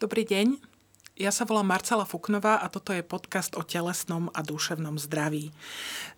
[0.00, 0.56] Dobrý deň.
[1.20, 5.52] Ja sa volám Marcela Fuknová a toto je podcast o telesnom a duševnom zdraví.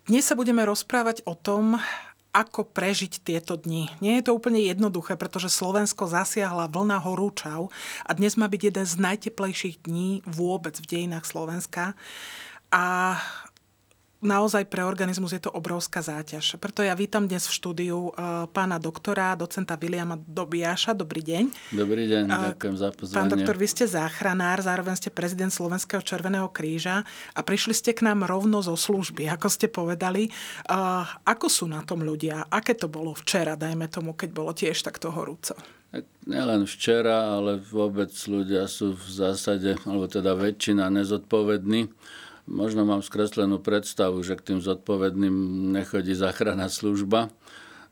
[0.07, 1.75] Dnes sa budeme rozprávať o tom,
[2.31, 3.91] ako prežiť tieto dni.
[3.99, 7.67] Nie je to úplne jednoduché, pretože Slovensko zasiahla vlna horúčav
[8.07, 11.91] a dnes má byť jeden z najteplejších dní vôbec v dejinách Slovenska.
[12.71, 13.19] A
[14.23, 16.57] naozaj pre organizmus je to obrovská záťaž.
[16.57, 20.95] Preto ja vítam dnes v štúdiu uh, pána doktora, docenta Viliama Dobiaša.
[20.95, 21.43] Dobrý deň.
[21.75, 23.17] Dobrý deň, uh, ďakujem za pozvanie.
[23.19, 27.03] Pán doktor, vy ste záchranár, zároveň ste prezident Slovenského Červeného kríža
[27.35, 30.31] a prišli ste k nám rovno zo služby, ako ste povedali.
[30.71, 32.47] Uh, ako sú na tom ľudia?
[32.47, 35.53] Aké to bolo včera, dajme tomu, keď bolo tiež takto horúco?
[36.25, 41.85] Nielen včera, ale vôbec ľudia sú v zásade, alebo teda väčšina nezodpovední
[42.43, 45.35] Možno mám skreslenú predstavu, že k tým zodpovedným
[45.71, 47.31] nechodí záchranná služba.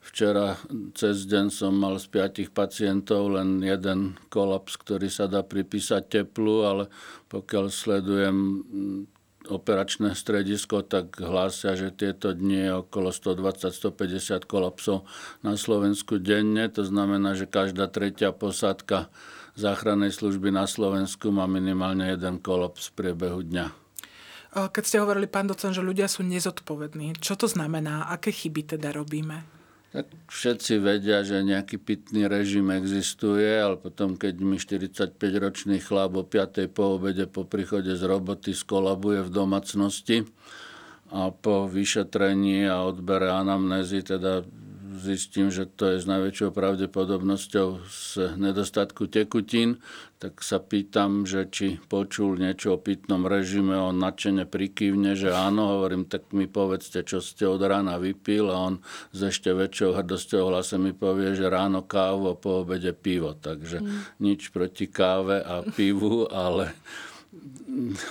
[0.01, 0.57] Včera
[0.97, 6.65] cez deň som mal z piatich pacientov len jeden kolaps, ktorý sa dá pripísať teplu,
[6.65, 6.83] ale
[7.29, 8.99] pokiaľ sledujem mm,
[9.53, 15.05] operačné stredisko, tak hlásia, že tieto dni je okolo 120-150 kolapsov
[15.45, 16.65] na Slovensku denne.
[16.73, 19.13] To znamená, že každá tretia posádka
[19.53, 23.80] záchrannej služby na Slovensku má minimálne jeden kolaps v priebehu dňa.
[24.51, 28.11] Keď ste hovorili, pán docen, že ľudia sú nezodpovední, čo to znamená?
[28.11, 29.47] Aké chyby teda robíme?
[29.91, 36.23] Tak všetci vedia, že nejaký pitný režim existuje, ale potom, keď mi 45-ročný chlap o
[36.23, 36.67] 5.
[36.71, 40.23] po obede po príchode z roboty skolabuje v domácnosti
[41.11, 44.47] a po vyšetrení a odbere anamnézy teda
[44.99, 48.03] zistím, že to je s najväčšou pravdepodobnosťou z
[48.35, 49.79] nedostatku tekutín,
[50.21, 55.79] tak sa pýtam, že či počul niečo o pitnom režime, on nadšene prikývne, že áno,
[55.79, 58.75] hovorím, tak mi povedzte, čo ste od rána vypil a on
[59.15, 63.33] s ešte väčšou hrdosťou hlase mi povie, že ráno kávu a po obede pivo.
[63.33, 64.21] Takže mm.
[64.21, 66.77] nič proti káve a pivu, ale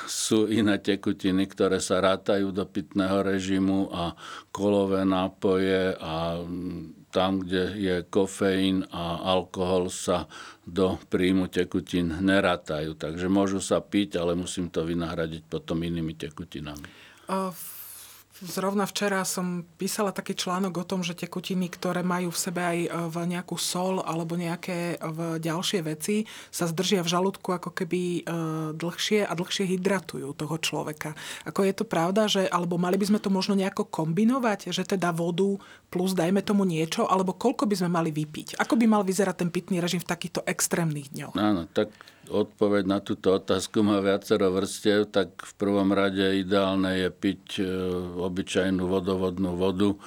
[0.08, 4.16] sú iné tekutiny, ktoré sa rátajú do pitného režimu a
[4.48, 6.40] kolové nápoje a
[7.10, 10.30] tam, kde je kofeín a alkohol sa
[10.64, 12.96] do príjmu tekutín nerátajú.
[12.96, 16.86] Takže môžu sa piť, ale musím to vynahradiť potom inými tekutinami.
[18.40, 22.78] Zrovna včera som písala taký článok o tom, že tekutiny, ktoré majú v sebe aj
[22.80, 28.00] e, v nejakú sol alebo nejaké v ďalšie veci, sa zdržia v žalúdku ako keby
[28.00, 28.20] e,
[28.80, 31.12] dlhšie a dlhšie hydratujú toho človeka.
[31.44, 35.12] Ako je to pravda, že, alebo mali by sme to možno nejako kombinovať, že teda
[35.12, 35.60] vodu
[35.92, 38.56] plus dajme tomu niečo, alebo koľko by sme mali vypiť?
[38.56, 41.36] Ako by mal vyzerať ten pitný režim v takýchto extrémnych dňoch?
[41.36, 41.92] Áno, tak
[42.30, 47.62] odpoveď na túto otázku má viacero vrstiev, tak v prvom rade ideálne je piť e,
[48.22, 49.98] obyčajnú vodovodnú vodu.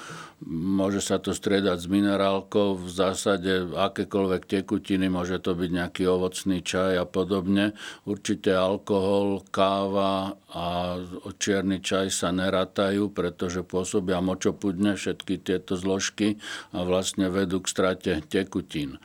[0.48, 6.60] Môže sa to striedať s minerálkou, v zásade akékoľvek tekutiny, môže to byť nejaký ovocný
[6.60, 7.76] čaj a podobne.
[8.04, 11.00] Určite alkohol, káva a
[11.40, 16.40] čierny čaj sa nerátajú, pretože pôsobia močopudne všetky tieto zložky
[16.76, 19.00] a vlastne vedú k strate tekutín.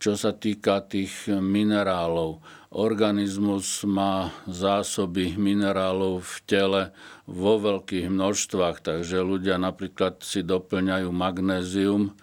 [0.00, 2.40] Čo sa týka tých minerálov,
[2.72, 6.82] organizmus má zásoby minerálov v tele
[7.28, 12.16] vo veľkých množstvách, takže ľudia napríklad si doplňajú magnézium,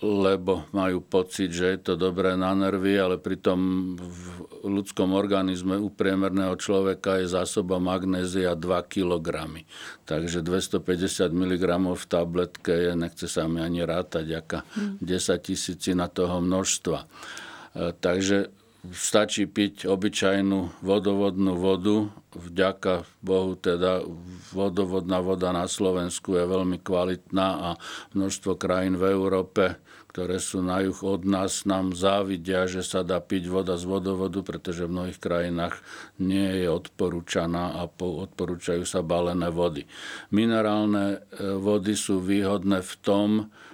[0.00, 3.60] lebo majú pocit, že je to dobré na nervy, ale pritom
[4.00, 4.26] v
[4.64, 9.28] ľudskom organizme u priemerného človeka je zásoba magnézia 2 kg.
[10.08, 14.60] Takže 250 mg v tabletke je, nechce sa mi ani rátať, aká
[15.04, 15.04] 10
[15.44, 16.98] tisícina toho množstva.
[17.04, 17.06] E,
[18.00, 22.08] takže stačí piť obyčajnú vodovodnú vodu.
[22.32, 24.00] Vďaka Bohu teda
[24.54, 27.70] vodovodná voda na Slovensku je veľmi kvalitná a
[28.16, 29.76] množstvo krajín v Európe,
[30.10, 34.40] ktoré sú na juh od nás, nám závidia, že sa dá piť voda z vodovodu,
[34.42, 35.78] pretože v mnohých krajinách
[36.18, 39.84] nie je odporúčaná a odporúčajú sa balené vody.
[40.34, 43.28] Minerálne e, vody sú výhodné v tom,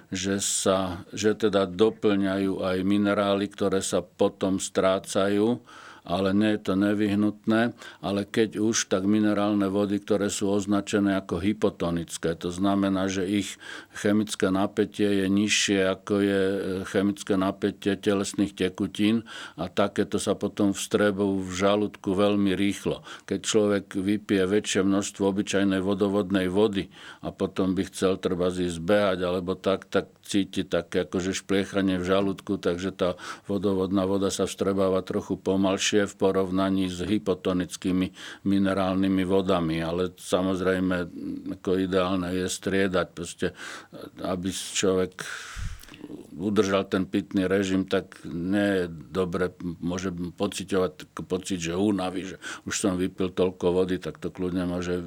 [0.07, 5.59] že, sa, že teda doplňajú aj minerály, ktoré sa potom strácajú
[6.07, 7.75] ale nie je to nevyhnutné.
[7.99, 13.59] Ale keď už, tak minerálne vody, ktoré sú označené ako hypotonické, to znamená, že ich
[13.91, 19.27] chemické napätie je nižšie ako je e, chemické napätie telesných tekutín
[19.59, 23.03] a takéto sa potom vstrebujú v žalúdku veľmi rýchlo.
[23.27, 26.87] Keď človek vypije väčšie množstvo obyčajnej vodovodnej vody
[27.25, 32.07] a potom by chcel treba zísť behať alebo tak, tak cíti také akože špliechanie v
[32.11, 33.15] žalúdku, takže tá
[33.47, 38.11] vodovodná voda sa vstrebáva trochu pomalšie v porovnaní s hypotonickými
[38.43, 40.95] minerálnymi vodami, ale samozrejme
[41.57, 43.47] ako ideálne je striedať, proste,
[44.19, 45.23] aby človek
[46.37, 49.51] udržal ten pitný režim, tak nie je dobre,
[49.81, 52.37] môže pocitovať pocit, že únavy, že
[52.69, 55.01] už som vypil toľko vody, tak to kľudne môže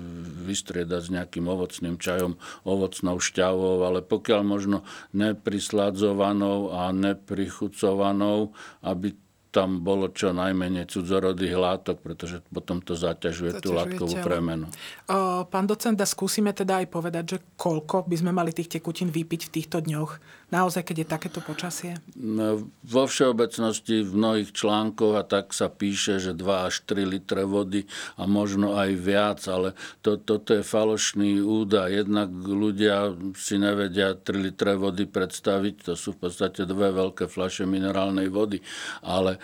[0.45, 2.37] vystriedať s nejakým ovocným čajom,
[2.67, 4.83] ovocnou šťavou, ale pokiaľ možno
[5.15, 8.53] neprisladzovanou a neprichucovanou,
[8.83, 9.15] aby
[9.51, 14.27] tam bolo čo najmenej cudzorodých látok, pretože potom to zaťažuje, zaťažuje tú látkovú telo.
[14.27, 14.67] premenu.
[15.11, 19.51] O, pán docent, skúsime teda aj povedať, že koľko by sme mali tých tekutín vypiť
[19.51, 20.23] v týchto dňoch,
[20.55, 21.99] naozaj, keď je takéto počasie?
[22.15, 27.43] No, vo všeobecnosti v mnohých článkoch a tak sa píše, že 2 až 3 litre
[27.43, 32.07] vody a možno aj viac, ale to, toto je falošný údaj.
[32.07, 37.67] Jednak ľudia si nevedia 3 litre vody predstaviť, to sú v podstate dve veľké fľaše
[37.67, 38.63] minerálnej vody,
[39.03, 39.40] ale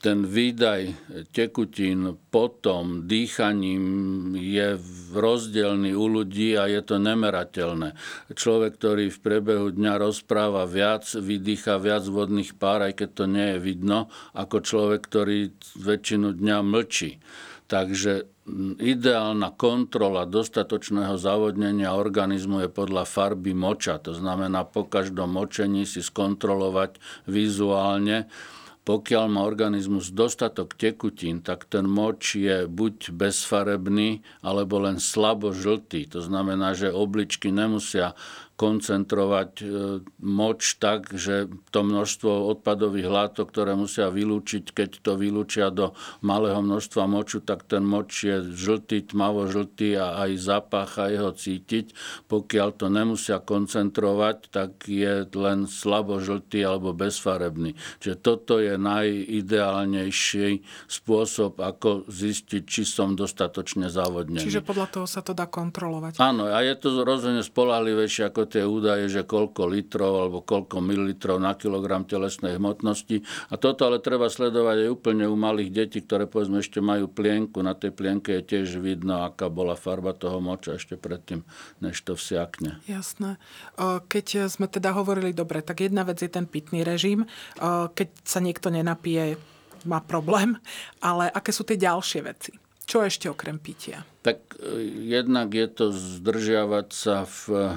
[0.00, 0.96] ten výdaj
[1.34, 3.84] tekutín potom dýchaním
[4.38, 4.78] je
[5.12, 7.92] rozdielný u ľudí a je to nemerateľné.
[8.32, 13.48] Človek, ktorý v priebehu dňa rozpráva viac, vydýcha viac vodných pár, aj keď to nie
[13.54, 17.20] je vidno, ako človek, ktorý väčšinu dňa mlčí.
[17.64, 18.28] Takže
[18.76, 23.96] ideálna kontrola dostatočného zavodnenia organizmu je podľa farby moča.
[24.04, 28.28] To znamená po každom močení si skontrolovať vizuálne,
[28.84, 36.04] pokiaľ má organizmus dostatok tekutín, tak ten moč je buď bezfarebný, alebo len slabo žltý.
[36.12, 38.12] To znamená, že obličky nemusia
[38.54, 39.66] koncentrovať e,
[40.22, 46.62] moč tak, že to množstvo odpadových látok, ktoré musia vylúčiť, keď to vylúčia do malého
[46.62, 51.90] množstva moču, tak ten moč je žltý, tmavo žltý a aj zapach a jeho cítiť.
[52.30, 57.74] Pokiaľ to nemusia koncentrovať, tak je len slabo žltý alebo bezfarebný.
[57.98, 64.46] Čiže toto je najideálnejší spôsob, ako zistiť, či som dostatočne závodnený.
[64.46, 66.22] Čiže podľa toho sa to dá kontrolovať.
[66.22, 71.40] Áno, a je to rozhodne spolahlivejšie ako tie údaje, že koľko litrov alebo koľko mililitrov
[71.40, 73.24] na kilogram telesnej hmotnosti.
[73.50, 77.60] A toto ale treba sledovať aj úplne u malých detí, ktoré povedzme ešte majú plienku.
[77.64, 81.42] Na tej plienke je tiež vidno, aká bola farba toho moča ešte predtým,
[81.80, 82.80] než to vsiakne.
[82.88, 83.36] Jasné.
[84.08, 87.26] Keď sme teda hovorili, dobre, tak jedna vec je ten pitný režim.
[87.60, 89.36] Keď sa niekto nenapije,
[89.84, 90.56] má problém.
[91.04, 92.52] Ale aké sú tie ďalšie veci?
[92.84, 94.04] Čo ešte okrem pitia?
[94.20, 97.72] Tak e, jednak je to zdržiavať sa v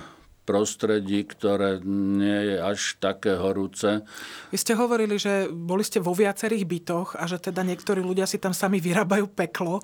[0.48, 4.08] prostredí, ktoré nie je až také horúce.
[4.48, 8.40] Vy ste hovorili, že boli ste vo viacerých bytoch a že teda niektorí ľudia si
[8.40, 9.84] tam sami vyrábajú peklo.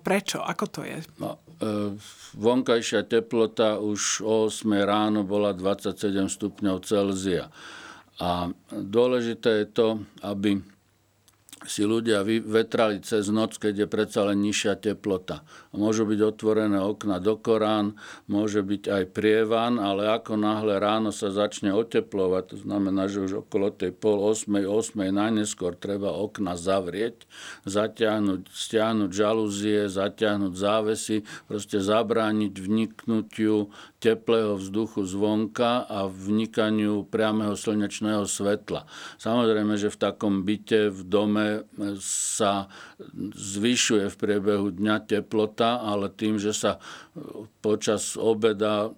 [0.00, 0.40] Prečo?
[0.40, 1.04] Ako to je?
[1.20, 1.92] No, e,
[2.40, 7.52] vonkajšia teplota už o 8 ráno bola 27 stupňov Celzia.
[8.16, 9.88] A dôležité je to,
[10.24, 10.64] aby
[11.68, 15.44] si ľudia vetrali cez noc, keď je predsa len nižšia teplota.
[15.76, 18.00] Môžu byť otvorené okna do Korán,
[18.32, 23.44] môže byť aj prievan, ale ako náhle ráno sa začne oteplovať, to znamená, že už
[23.44, 27.28] okolo tej pol osmej, osmej najneskôr treba okna zavrieť,
[27.68, 33.68] zatiahnuť, stiahnuť žalúzie, zatiahnuť závesy, proste zabrániť vniknutiu
[34.00, 38.88] teplého vzduchu zvonka a vnikaniu priameho slnečného svetla.
[39.20, 41.49] Samozrejme, že v takom byte, v dome
[42.02, 42.68] sa
[43.34, 46.82] zvyšuje v priebehu dňa teplota, ale tým, že sa
[47.58, 48.94] počas obeda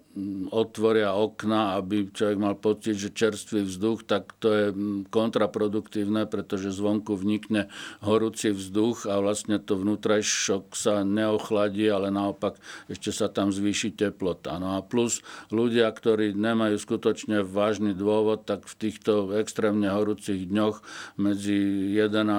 [0.53, 4.65] otvoria okna, aby človek mal pocit, že čerstvý vzduch, tak to je
[5.09, 7.73] kontraproduktívne, pretože zvonku vnikne
[8.05, 14.61] horúci vzduch a vlastne to vnútrajšok sa neochladí, ale naopak ešte sa tam zvýši teplota.
[14.61, 20.85] No a plus ľudia, ktorí nemajú skutočne vážny dôvod, tak v týchto extrémne horúcich dňoch
[21.17, 22.29] medzi 11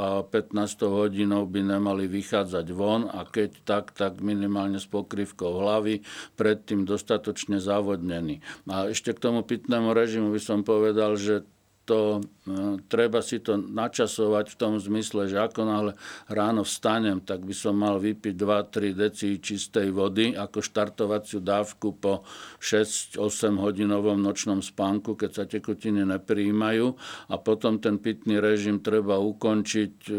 [0.00, 6.00] a 15 hodinou by nemali vychádzať von a keď tak, tak minimálne s pokrývkou hlavy,
[6.40, 8.40] predtým dostatočne zavodnený.
[8.64, 11.44] A ešte k tomu pitnému režimu by som povedal, že
[11.84, 15.92] to e, treba si to načasovať v tom zmysle, že ako náhle
[16.28, 22.24] ráno vstanem, tak by som mal vypiť 2-3 deci čistej vody ako štartovaciu dávku po
[22.60, 23.20] 6-8
[23.60, 26.96] hodinovom nočnom spánku, keď sa tekutiny nepríjmajú
[27.30, 30.12] a potom ten pitný režim treba ukončiť e,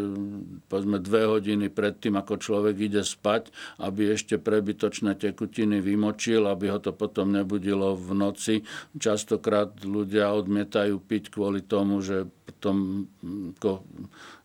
[0.70, 3.50] povedzme 2 hodiny predtým, ako človek ide spať,
[3.82, 8.56] aby ešte prebytočné tekutiny vymočil, aby ho to potom nebudilo v noci.
[8.96, 13.08] Častokrát ľudia odmietajú piť kvôli kvôli tomu, že potom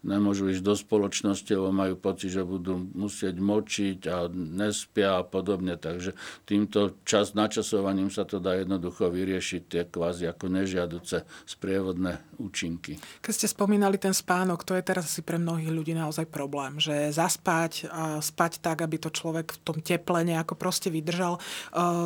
[0.00, 5.75] nemôžu ísť do spoločnosti, lebo majú pocit, že budú musieť močiť a nespia a podobne.
[5.75, 6.14] Takže
[6.47, 12.97] týmto čas, načasovaním sa to dá jednoducho vyriešiť tie kvázi ako nežiaduce sprievodné účinky.
[13.21, 17.11] Keď ste spomínali ten spánok, to je teraz asi pre mnohých ľudí naozaj problém, že
[17.11, 21.43] zaspať a spať tak, aby to človek v tom teple nejako proste vydržal.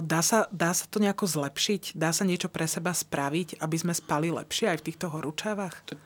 [0.03, 1.95] Dá sa, dá sa to nejako zlepšiť?
[1.95, 5.75] Dá sa niečo pre seba spraviť, aby sme spali lepšie aj v týchto horúčavách?
[5.91, 5.99] Tak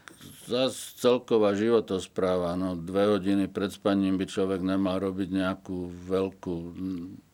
[0.96, 2.56] celková životospráva.
[2.56, 6.56] No, dve hodiny pred spaním by človek nemal robiť nejakú veľkú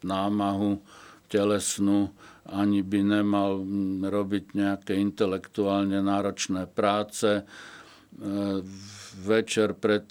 [0.03, 0.83] námahu
[1.31, 2.11] telesnú,
[2.51, 3.63] ani by nemal
[4.03, 7.39] robiť nejaké intelektuálne náročné práce.
[7.39, 7.43] E,
[9.15, 10.05] večer pred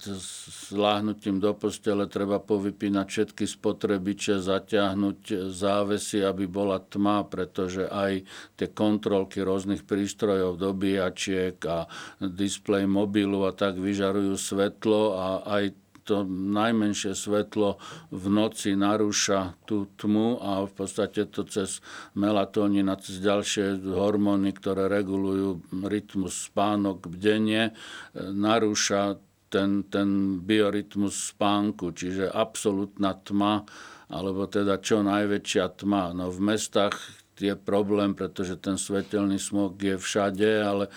[0.72, 8.24] zláhnutím do postele treba povypínať všetky spotrebiče, zaťahnuť závesy, aby bola tma, pretože aj
[8.56, 11.84] tie kontrolky rôznych prístrojov, dobíjačiek a
[12.18, 17.80] displej mobilu a tak vyžarujú svetlo a aj to najmenšie svetlo
[18.12, 21.80] v noci narúša tú tmu a v podstate to cez
[22.12, 27.72] melatonín a cez ďalšie hormóny, ktoré regulujú rytmus spánok, bdenie,
[28.14, 29.18] narúša
[29.48, 33.62] ten, ten biorytmus spánku, čiže absolútna tma,
[34.10, 36.10] alebo teda čo najväčšia tma.
[36.12, 40.90] No v mestách je problém, pretože ten svetelný smog je všade, ale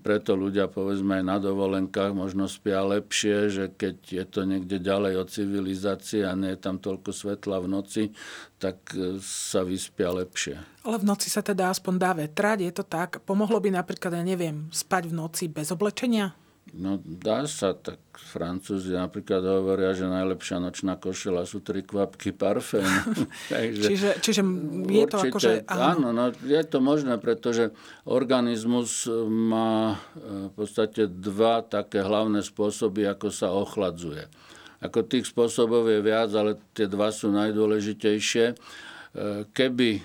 [0.00, 5.20] preto ľudia povedzme aj na dovolenkách možno spia lepšie, že keď je to niekde ďalej
[5.20, 8.02] od civilizácie a nie je tam toľko svetla v noci,
[8.56, 10.56] tak e, sa vyspia lepšie.
[10.86, 13.22] Ale v noci sa teda aspoň dá vetrať, je to tak?
[13.22, 16.41] Pomohlo by napríklad, ja neviem, spať v noci bez oblečenia?
[16.72, 22.86] No dá sa, tak Francúzi napríklad hovoria, že najlepšia nočná košela sú tri kvapky parfém.
[23.52, 24.40] Takže čiže, čiže
[24.88, 25.50] je určite, to akože...
[25.68, 25.82] Áno.
[25.84, 27.76] áno, no, je to možné, pretože
[28.08, 34.32] organizmus má e, v podstate dva také hlavné spôsoby, ako sa ochladzuje.
[34.80, 38.44] Ako tých spôsobov je viac, ale tie dva sú najdôležitejšie.
[38.48, 38.54] E,
[39.52, 40.02] keby e,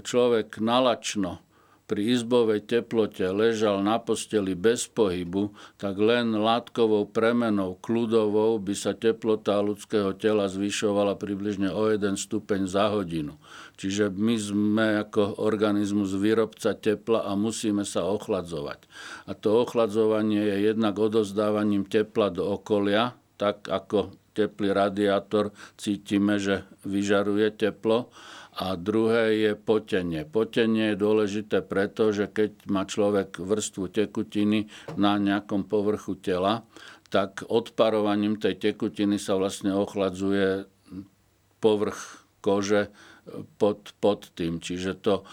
[0.00, 1.44] človek nalačno
[1.86, 8.92] pri izbovej teplote ležal na posteli bez pohybu, tak len látkovou premenou kľudovou by sa
[8.92, 13.38] teplota ľudského tela zvyšovala približne o 1 stupeň za hodinu.
[13.78, 18.90] Čiže my sme ako organizmus výrobca tepla a musíme sa ochladzovať.
[19.30, 26.68] A to ochladzovanie je jednak odozdávaním tepla do okolia, tak ako teplý radiátor cítime, že
[26.84, 28.12] vyžaruje teplo
[28.56, 30.24] a druhé je potenie.
[30.24, 36.64] Potenie je dôležité preto, že keď má človek vrstvu tekutiny na nejakom povrchu tela,
[37.12, 40.64] tak odparovaním tej tekutiny sa vlastne ochladzuje
[41.60, 42.94] povrch kože
[43.60, 44.58] pod, pod tým.
[44.62, 45.24] Čiže to e,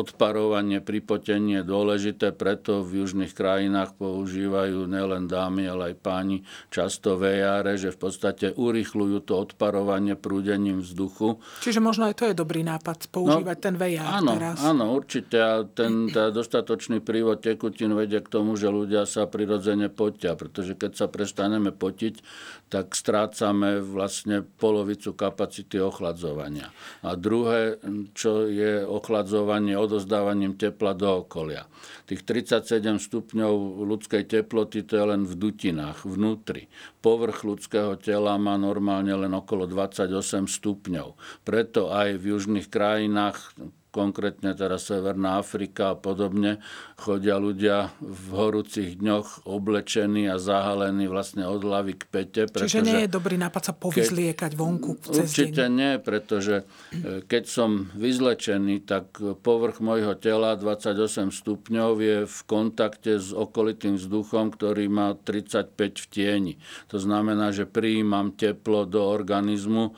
[0.00, 6.36] odparovanie, pripotenie je dôležité, preto v južných krajinách používajú nielen dámy, ale aj páni
[6.72, 11.38] často vejáre, že v podstate urychľujú to odparovanie prúdením vzduchu.
[11.62, 14.56] Čiže možno aj to je dobrý nápad, používať no, ten vejár áno, teraz.
[14.62, 15.36] Áno, určite.
[15.36, 20.72] A ten tá dostatočný prívod tekutín vedie k tomu, že ľudia sa prirodzene potia, pretože
[20.72, 22.24] keď sa prestaneme potiť,
[22.72, 26.72] tak strácame vlastne polovicu kapacity ochladzovania.
[27.04, 27.78] A druhé,
[28.16, 31.68] čo je ochladzovanie odozdávaním tepla do okolia.
[32.06, 36.68] Tých 37 stupňov ľudskej teploty to je len v dutinách, vnútri.
[37.00, 41.14] Povrch ľudského tela má normálne len okolo 28 stupňov.
[41.42, 43.54] Preto aj v južných krajinách
[43.96, 46.60] konkrétne teraz Severná Afrika a podobne,
[47.00, 52.42] chodia ľudia v horúcich dňoch oblečení a zahalení vlastne od hlavy k pete.
[52.44, 55.72] Čiže nie je dobrý nápad sa povyzliekať vonku cez Určite deň.
[55.72, 63.16] nie, pretože e, keď som vyzlečený, tak povrch môjho tela 28 stupňov je v kontakte
[63.16, 65.72] s okolitým vzduchom, ktorý má 35
[66.04, 66.54] v tieni.
[66.92, 69.96] To znamená, že prijímam teplo do organizmu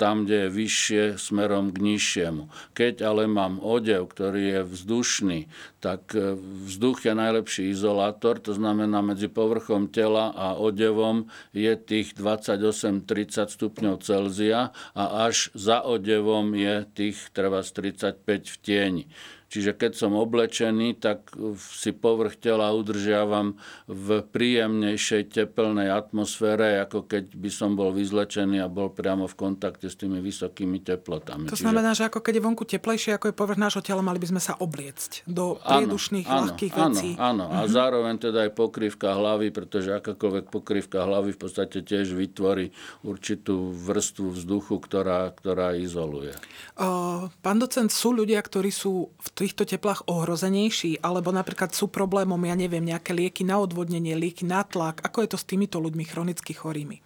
[0.00, 2.48] tam, kde je vyššie, smerom k nižšiemu.
[2.72, 5.40] Keď ale mám odev, ktorý je vzdušný,
[5.84, 12.16] tak e, vzduch je najlepší izolátor, to znamená medzi povrchom tela a odevom je tých
[12.16, 19.04] 28-30 stupňov Celzia a až za odevom je tých treba 35 v tieni.
[19.50, 23.58] Čiže keď som oblečený, tak si povrch tela udržiavam
[23.90, 29.90] v príjemnejšej tepelnej atmosfére, ako keď by som bol vyzlečený a bol priamo v kontakte
[29.90, 31.50] s tými vysokými teplotami.
[31.50, 31.66] To Čiže...
[31.66, 34.38] znamená, že ako keď je vonku teplejšie, ako je povrch nášho tela, mali by sme
[34.38, 37.10] sa obliecť do priedušných, áno, ľahkých áno, vecí.
[37.18, 37.74] Áno, a uh-huh.
[37.74, 42.70] zároveň teda aj pokrývka hlavy, pretože akákoľvek pokrývka hlavy v podstate tiež vytvorí
[43.02, 46.38] určitú vrstvu vzduchu, ktorá, ktorá izoluje.
[46.78, 51.00] Uh, pán docent, sú ľudia, ktorí sú v týchto teplách ohrozenejší?
[51.00, 55.00] Alebo napríklad sú problémom, ja neviem, nejaké lieky na odvodnenie, lieky na tlak?
[55.00, 57.00] Ako je to s týmito ľuďmi chronicky chorými?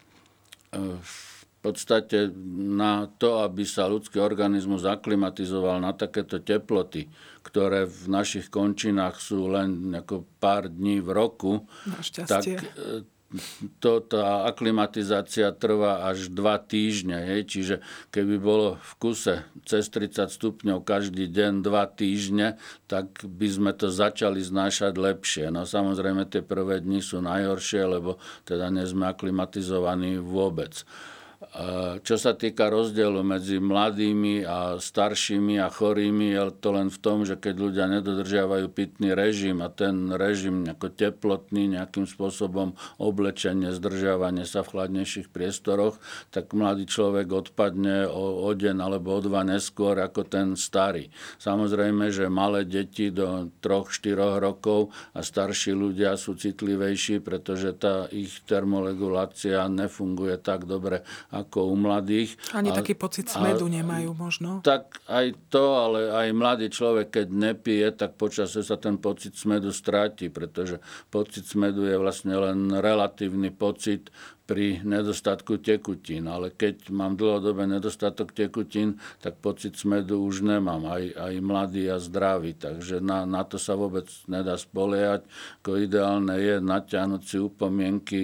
[0.74, 2.28] V podstate
[2.74, 7.08] na to, aby sa ľudský organizmus aklimatizoval na takéto teploty,
[7.40, 11.52] ktoré v našich končinách sú len ako pár dní v roku,
[12.26, 12.44] tak
[13.82, 17.18] to, tá aklimatizácia trvá až dva týždne.
[17.18, 17.40] Hej?
[17.50, 17.74] Čiže
[18.14, 19.34] keby bolo v kuse
[19.66, 25.46] cez 30 stupňov každý deň dva týždne, tak by sme to začali znášať lepšie.
[25.50, 30.86] No samozrejme tie prvé dni sú najhoršie, lebo teda nie sme aklimatizovaní vôbec.
[32.00, 37.22] Čo sa týka rozdielu medzi mladými a staršími a chorými, je to len v tom,
[37.22, 44.48] že keď ľudia nedodržiavajú pitný režim a ten režim ako teplotný, nejakým spôsobom oblečenie, zdržiavanie
[44.48, 49.98] sa v chladnejších priestoroch, tak mladý človek odpadne o, o deň alebo o dva neskôr
[50.00, 51.10] ako ten starý.
[51.38, 58.42] Samozrejme, že malé deti do 3-4 rokov a starší ľudia sú citlivejší, pretože tá ich
[58.46, 62.38] termoregulácia nefunguje tak dobre, ako u mladých.
[62.54, 64.62] Ani a, taký pocit smedu a, nemajú možno.
[64.62, 69.74] Tak aj to, ale aj mladý človek, keď nepije, tak počasie sa ten pocit smedu
[69.74, 70.78] stráti, pretože
[71.10, 74.14] pocit smedu je vlastne len relatívny pocit
[74.44, 76.28] pri nedostatku tekutín.
[76.28, 81.96] Ale keď mám dlhodobé nedostatok tekutín, tak pocit smedu už nemám, aj, aj mladý a
[81.96, 82.52] zdravý.
[82.52, 85.24] Takže na, na to sa vôbec nedá spoliehať.
[85.64, 88.20] Ako ideálne je natiahnuť si upomienky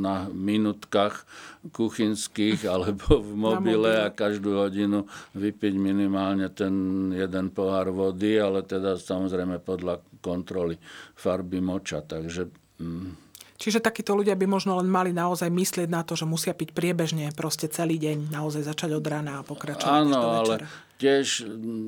[0.00, 1.28] na minutkách
[1.68, 5.04] kuchynských alebo v mobile a každú hodinu
[5.36, 6.72] vypiť minimálne ten
[7.12, 10.80] jeden pohár vody, ale teda samozrejme podľa kontroly
[11.12, 12.00] farby moča.
[12.00, 12.48] Takže
[12.80, 13.25] mm,
[13.56, 17.32] Čiže takíto ľudia by možno len mali naozaj myslieť na to, že musia piť priebežne
[17.32, 20.54] proste celý deň, naozaj začať od rána a pokračovať Áno, ale
[20.96, 21.44] tiež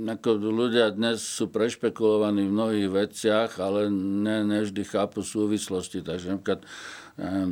[0.08, 6.04] ako ľudia dnes sú prešpekulovaní v mnohých veciach, ale ne, nevždy chápu súvislosti.
[6.04, 6.62] Takže napríklad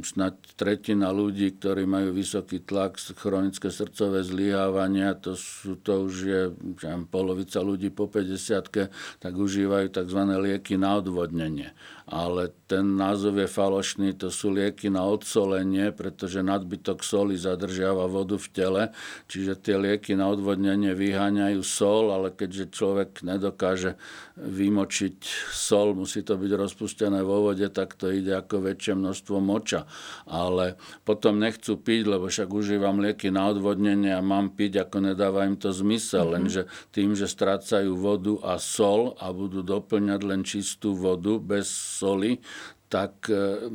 [0.06, 6.42] snad tretina ľudí, ktorí majú vysoký tlak, chronické srdcové zlyhávania, to, sú, to už je
[6.54, 10.20] neviem, polovica ľudí po 50 tak užívajú tzv.
[10.22, 11.74] lieky na odvodnenie
[12.06, 18.38] ale ten názov je falošný, to sú lieky na odsolenie, pretože nadbytok soli zadržiava vodu
[18.38, 18.82] v tele,
[19.26, 23.94] čiže tie lieky na odvodnenie vyháňajú sol, ale keďže človek nedokáže
[24.36, 25.16] vymočiť
[25.52, 29.86] sol, musí to byť rozpustené vo vode, tak to ide ako väčšie množstvo moča.
[30.26, 35.46] Ale potom nechcú piť, lebo však užívam lieky na odvodnenie a mám piť, ako nedáva
[35.46, 36.34] im to zmysel, mm-hmm.
[36.34, 42.42] lenže tým, že strácajú vodu a sol a budú doplňať len čistú vodu bez soli,
[42.86, 43.66] tak e,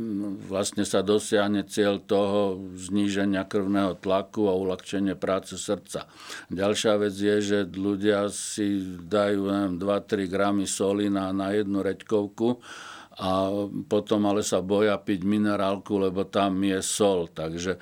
[0.48, 6.08] vlastne sa dosiahne cieľ toho zníženia krvného tlaku a uľahčenie práce srdca.
[6.48, 12.64] Ďalšia vec je, že ľudia si dajú 2-3 gramy soli na, na jednu reďkovku
[13.20, 13.52] a
[13.92, 17.28] potom ale sa boja piť minerálku, lebo tam je sol.
[17.28, 17.76] Takže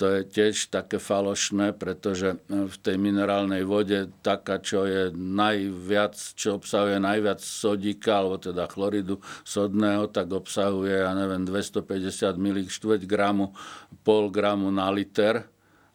[0.00, 6.16] to je tiež také falošné, pretože e, v tej minerálnej vode taká, čo je najviac,
[6.16, 13.04] čo obsahuje najviac sodíka, alebo teda chloridu sodného, tak obsahuje, ja neviem, 250 ml štvrť
[13.04, 13.52] gramu,
[14.00, 15.44] pol gramu na liter.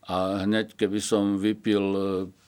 [0.05, 1.81] A hneď, keby som vypil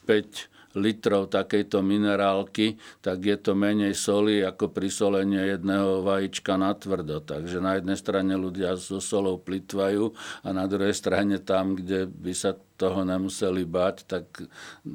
[0.06, 6.60] 5 e, litrov takejto minerálky, tak je to menej soli ako pri solenie jedného vajíčka
[6.60, 7.24] na tvrdo.
[7.24, 10.12] Takže na jednej strane ľudia so solou plitvajú
[10.44, 14.46] a na druhej strane tam, kde by sa toho nemuseli bať, tak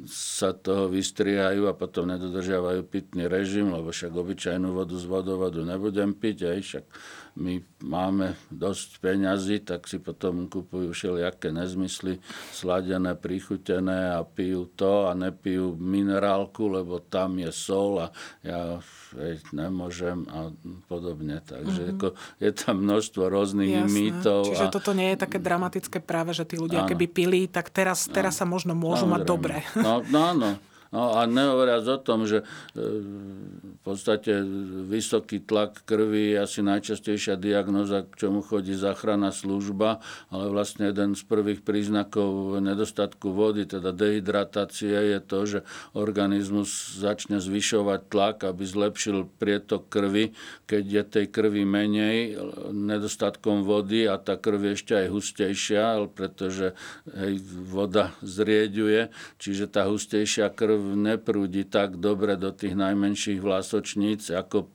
[0.07, 6.15] sa toho vystrihajú a potom nedodržiavajú pitný režim, lebo však obyčajnú vodu z vodovodu nebudem
[6.15, 6.85] piť, aj však
[7.33, 12.21] my máme dosť peňazí, tak si potom kupujú všelijaké nezmysly,
[12.53, 18.07] sladené, prichutené a pijú to a nepijú minerálku, lebo tam je sol a
[18.45, 18.79] ja
[19.13, 20.49] veď, nemôžem a
[20.89, 21.39] podobne.
[21.45, 21.95] Takže mm-hmm.
[21.97, 22.07] ako,
[22.41, 23.93] je tam množstvo rôznych Jasné.
[23.93, 24.49] mýtov.
[24.49, 24.73] Čiže a...
[24.73, 26.89] toto nie je také dramatické práve, že tí ľudia áno.
[26.89, 29.13] keby pili, tak teraz, teraz sa možno môžu Samozrejme.
[29.13, 29.55] mať dobre.
[29.77, 30.49] No, no áno.
[30.93, 32.45] No a nehovoriac o tom, že e,
[32.77, 34.45] v podstate
[34.85, 41.17] vysoký tlak krvi je asi najčastejšia diagnoza, k čomu chodí záchranná služba, ale vlastne jeden
[41.17, 45.59] z prvých príznakov nedostatku vody, teda dehydratácie, je to, že
[45.97, 46.69] organizmus
[47.01, 50.37] začne zvyšovať tlak, aby zlepšil prietok krvi.
[50.69, 52.37] Keď je tej krvi menej
[52.69, 56.77] nedostatkom vody a tá krv je ešte aj hustejšia, pretože
[57.09, 59.09] hej, voda zrieďuje,
[59.41, 64.67] čiže tá hustejšia krv neprúdi tak dobre do tých najmenších vlasočníc, ako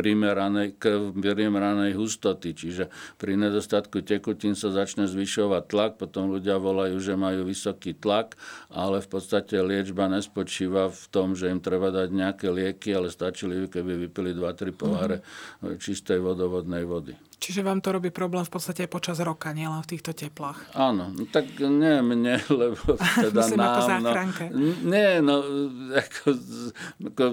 [0.00, 2.54] primeranej, krv primeranej hustoty.
[2.54, 8.38] Čiže pri nedostatku tekutín sa začne zvyšovať tlak, potom ľudia volajú, že majú vysoký tlak,
[8.70, 13.66] ale v podstate liečba nespočíva v tom, že im treba dať nejaké lieky, ale stačili,
[13.66, 15.76] keby vypili 2-3 poháre mm-hmm.
[15.76, 17.29] čistej vodovodnej vody.
[17.40, 20.76] Čiže vám to robí problém v podstate aj počas roka, nielen v týchto teplách.
[20.76, 23.72] Áno, no tak nie mne, lebo teda Myslím nám...
[23.72, 24.44] ako záchranke.
[24.52, 25.36] No, nie, no,
[26.04, 26.24] ako,
[27.00, 27.24] ako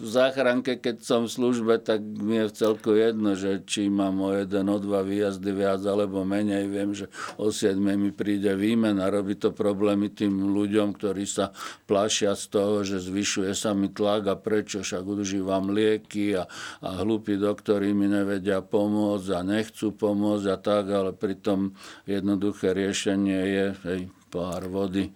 [0.00, 4.20] v záchranke, keď som v službe, tak mi je v celku jedno, že či mám
[4.20, 6.68] o jeden, o dva výjazdy viac alebo menej.
[6.68, 7.08] Viem, že
[7.40, 11.56] o 7 mi príde výmena, robí to problémy tým ľuďom, ktorí sa
[11.88, 16.44] plašia z toho, že zvyšuje sa mi tlak a prečo však užívam lieky a,
[16.84, 23.40] a hlúpi doktori mi nevedia pomôcť a nechcú pomôcť a tak, ale pritom jednoduché riešenie
[23.40, 25.10] je hej, pár vody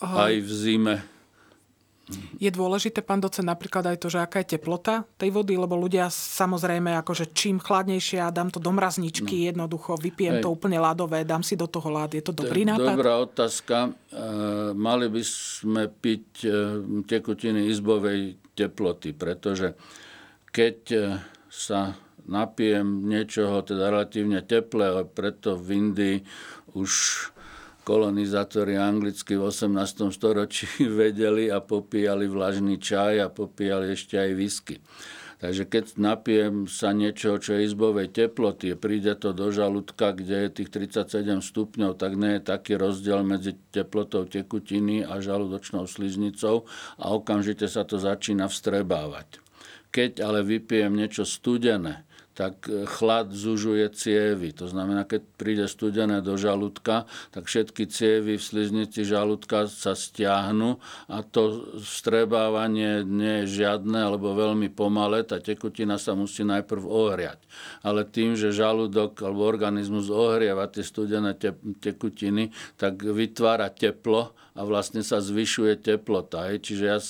[0.00, 0.28] Aha.
[0.28, 0.96] aj v zime.
[2.36, 6.12] Je dôležité, pán docent, napríklad aj to, že aká je teplota tej vody, lebo ľudia
[6.12, 9.56] samozrejme, akože čím chladnejšie a dám to do mrazničky, no.
[9.56, 10.44] jednoducho vypijem Hej.
[10.44, 12.12] to úplne ľadové, dám si do toho lád.
[12.12, 12.92] Je to dobrý to nápad?
[12.92, 13.76] Dobrá otázka.
[13.88, 13.90] E,
[14.76, 16.48] mali by sme piť e,
[17.08, 19.72] tekutiny izbovej teploty, pretože
[20.52, 21.00] keď e,
[21.48, 21.96] sa
[22.28, 26.16] napijem niečoho teda relatívne teplé, ale preto v Indii
[26.74, 26.90] už
[27.84, 30.08] kolonizátori anglicky v 18.
[30.10, 30.66] storočí
[31.00, 34.76] vedeli a popíjali vlažný čaj a popíjali ešte aj whisky.
[35.44, 40.64] Takže keď napijem sa niečo, čo je izbovej teploty, príde to do žalúdka, kde je
[40.64, 46.64] tých 37 stupňov, tak nie je taký rozdiel medzi teplotou tekutiny a žalúdočnou sliznicou
[46.96, 49.44] a okamžite sa to začína vstrebávať.
[49.92, 54.50] Keď ale vypijem niečo studené, tak e, chlad zužuje cievy.
[54.58, 60.82] To znamená, keď príde studené do žalúdka, tak všetky cievy v sliznici žalúdka sa stiahnu
[61.08, 65.22] a to vstrebávanie nie je žiadne alebo veľmi pomalé.
[65.22, 67.40] Tá tekutina sa musí najprv ohriať.
[67.86, 71.38] Ale tým, že žalúdok alebo organizmus ohrieva tie studené
[71.80, 76.46] tekutiny, tak vytvára teplo a vlastne sa zvyšuje teplota.
[76.54, 77.02] Čiže ja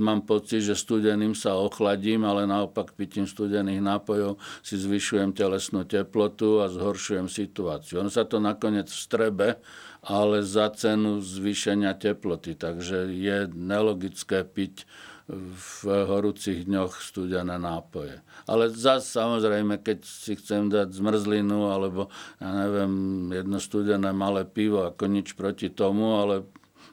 [0.00, 6.64] mám pocit, že studeným sa ochladím, ale naopak pitím studených nápojov si zvyšujem telesnú teplotu
[6.64, 8.00] a zhoršujem situáciu.
[8.00, 9.60] Ono sa to nakoniec strebe,
[10.00, 12.56] ale za cenu zvýšenia teploty.
[12.56, 14.88] Takže je nelogické piť
[15.30, 18.18] v horúcich dňoch studené nápoje.
[18.50, 22.10] Ale zase samozrejme, keď si chcem dať zmrzlinu alebo
[22.42, 22.92] ja neviem,
[23.30, 26.42] jedno studené malé pivo, ako nič proti tomu, ale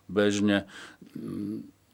[0.07, 0.65] bežne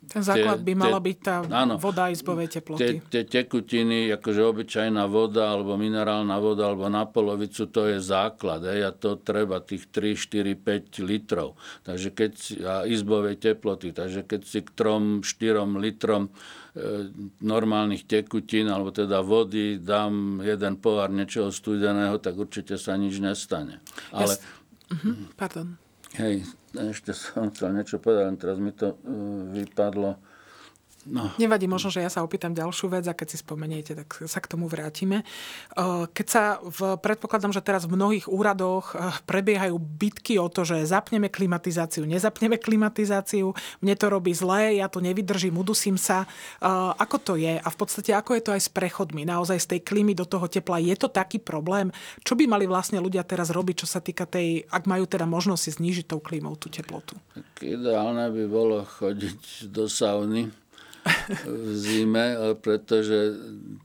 [0.04, 3.00] ten základ tie, by mala byť tá áno, voda izbovej teploty.
[3.08, 8.68] Tie, tie tekutiny, akože obyčajná voda, alebo minerálna voda, alebo na polovicu, to je základ.
[8.68, 11.56] Hej, a to treba tých 3, 4, 5 litrov.
[11.88, 13.96] Takže keď a izbovej teploty.
[13.96, 16.32] Takže keď si k 3, 4 litrom e,
[17.40, 23.80] normálnych tekutín, alebo teda vody, dám jeden pohár niečoho studeného, tak určite sa nič nestane.
[24.12, 24.36] Ale...
[24.36, 24.62] Yes.
[24.94, 25.80] Mhm, pardon.
[26.20, 28.98] Hej, ešte som chcel niečo povedať, len teraz mi to uh,
[29.54, 30.18] vypadlo.
[31.04, 31.36] No.
[31.36, 34.48] Nevadí, možno, že ja sa opýtam ďalšiu vec a keď si spomeniete, tak sa k
[34.48, 35.28] tomu vrátime.
[36.16, 38.96] Keď sa, v, predpokladám, že teraz v mnohých úradoch
[39.28, 43.52] prebiehajú bitky o to, že zapneme klimatizáciu, nezapneme klimatizáciu,
[43.84, 46.24] mne to robí zlé, ja to nevydržím, udusím sa.
[46.96, 47.60] Ako to je?
[47.60, 49.28] A v podstate ako je to aj s prechodmi?
[49.28, 51.92] Naozaj z tej klímy do toho tepla je to taký problém?
[52.24, 55.62] Čo by mali vlastne ľudia teraz robiť, čo sa týka tej, ak majú teda možnosť
[55.68, 57.20] si znížiť tou klímou tú teplotu?
[57.36, 60.63] Tak ideálne by bolo chodiť do sauny
[61.44, 63.36] v zime, pretože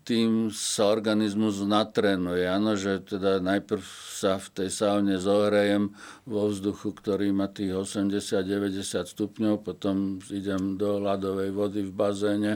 [0.06, 2.46] tým sa organizmus natrenuje.
[2.46, 3.82] Áno, že teda najprv
[4.14, 5.90] sa v tej saune zohrejem
[6.26, 12.52] vo vzduchu, ktorý má tých 80-90 stupňov, potom idem do ľadovej vody v bazéne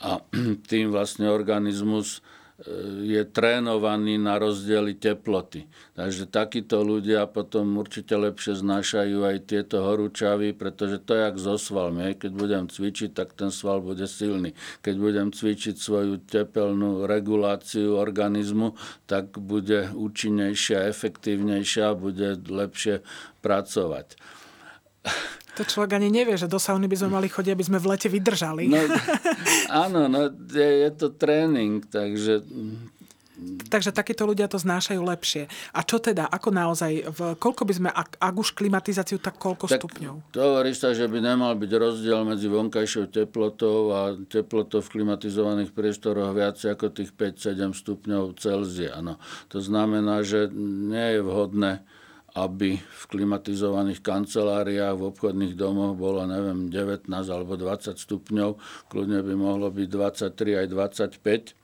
[0.00, 0.20] a
[0.70, 2.24] tým vlastne organizmus
[3.00, 5.64] je trénovaný na rozdiely teploty.
[5.96, 11.56] Takže takíto ľudia potom určite lepšie znášajú aj tieto horúčavy, pretože to je jak so
[11.56, 12.12] svalmi.
[12.12, 14.52] Keď budem cvičiť, tak ten sval bude silný.
[14.84, 18.76] Keď budem cvičiť svoju tepelnú reguláciu organizmu,
[19.08, 23.00] tak bude účinnejšia, efektívnejšia, bude lepšie
[23.40, 24.20] pracovať.
[25.58, 28.08] To človek ani nevie, že do sauny by sme mali chodiť, aby sme v lete
[28.08, 28.70] vydržali.
[28.70, 28.80] No,
[29.84, 32.40] áno, no, je, je to tréning, takže
[33.40, 35.48] Takže takíto ľudia to znášajú lepšie.
[35.72, 39.64] A čo teda, ako naozaj, v, koľko by sme, ak, ak už klimatizáciu, tak koľko
[39.64, 40.36] tak stupňov?
[40.36, 45.72] To hovorí sa, že by nemal byť rozdiel medzi vonkajšou teplotou a teplotou v klimatizovaných
[45.72, 49.00] priestoroch viac ako tých 5-7 stupňov Celzia.
[49.00, 49.16] No,
[49.48, 51.80] to znamená, že nie je vhodné
[52.34, 58.50] aby v klimatizovaných kanceláriách, v obchodných domoch bolo, neviem, 19 alebo 20 stupňov,
[58.86, 61.59] kľudne by mohlo byť 23 aj 25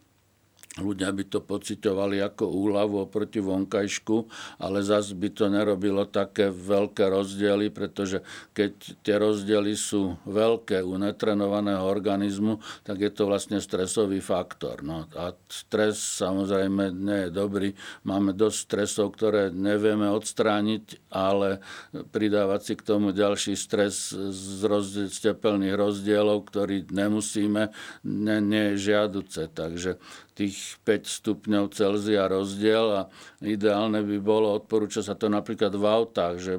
[0.76, 4.16] ľudia by to pocitovali ako úľavu oproti vonkajšku,
[4.60, 8.20] ale zase by to nerobilo také veľké rozdiely, pretože
[8.52, 14.84] keď tie rozdiely sú veľké u netrenovaného organizmu, tak je to vlastne stresový faktor.
[14.84, 17.68] No a stres samozrejme nie je dobrý.
[18.04, 21.64] Máme dosť stresov, ktoré nevieme odstrániť, ale
[22.12, 27.72] pridávať si k tomu ďalší stres z, rozdiel, z tepelných rozdielov, ktorý nemusíme,
[28.04, 29.48] nie, nie je žiaduce.
[29.48, 29.96] Takže
[30.36, 33.02] tých 5 stupňov Celzia rozdiel a
[33.40, 36.54] ideálne by bolo, odporúča sa to napríklad v autách, že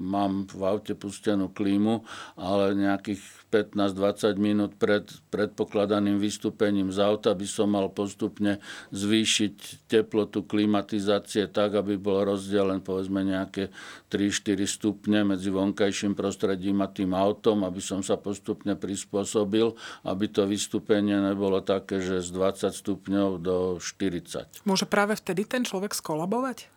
[0.00, 2.00] mám v aute pustenú klímu,
[2.40, 8.60] ale nejakých 15-20 minút pred predpokladaným vystúpením z auta by som mal postupne
[8.92, 13.72] zvýšiť teplotu klimatizácie tak, aby bol rozdiel len povedzme nejaké
[14.12, 19.72] 3-4 stupne medzi vonkajším prostredím a tým autom, aby som sa postupne prispôsobil,
[20.04, 24.68] aby to vystúpenie nebolo také, že z 20 stupňov do 40.
[24.68, 26.68] Môže práve vtedy ten človek skolabovať?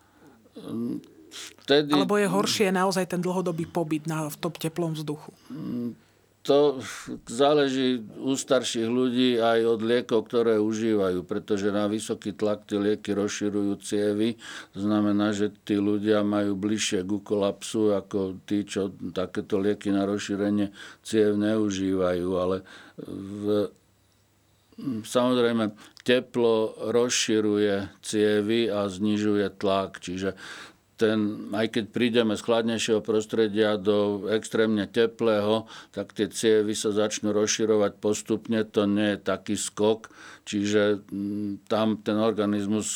[1.32, 1.96] Vtedy...
[1.96, 5.32] Alebo je horšie naozaj ten dlhodobý pobyt na, v tom teplom vzduchu?
[6.42, 6.82] To
[7.30, 13.14] záleží u starších ľudí aj od liekov, ktoré užívajú, pretože na vysoký tlak tie lieky
[13.14, 14.34] rozširujú cievy.
[14.74, 20.02] To znamená, že tí ľudia majú bližšie ku kolapsu ako tí, čo takéto lieky na
[20.02, 20.74] rozšírenie
[21.06, 22.28] ciev neužívajú.
[22.34, 22.66] Ale
[22.98, 23.70] v,
[25.06, 30.02] samozrejme teplo rozširuje cievy a znižuje tlak.
[30.02, 30.34] Čiže
[30.96, 37.32] ten, aj keď prídeme z chladnejšieho prostredia do extrémne teplého, tak tie cievy sa začnú
[37.32, 38.62] rozširovať postupne.
[38.76, 42.88] To nie je taký skok, čiže mm, tam ten organizmus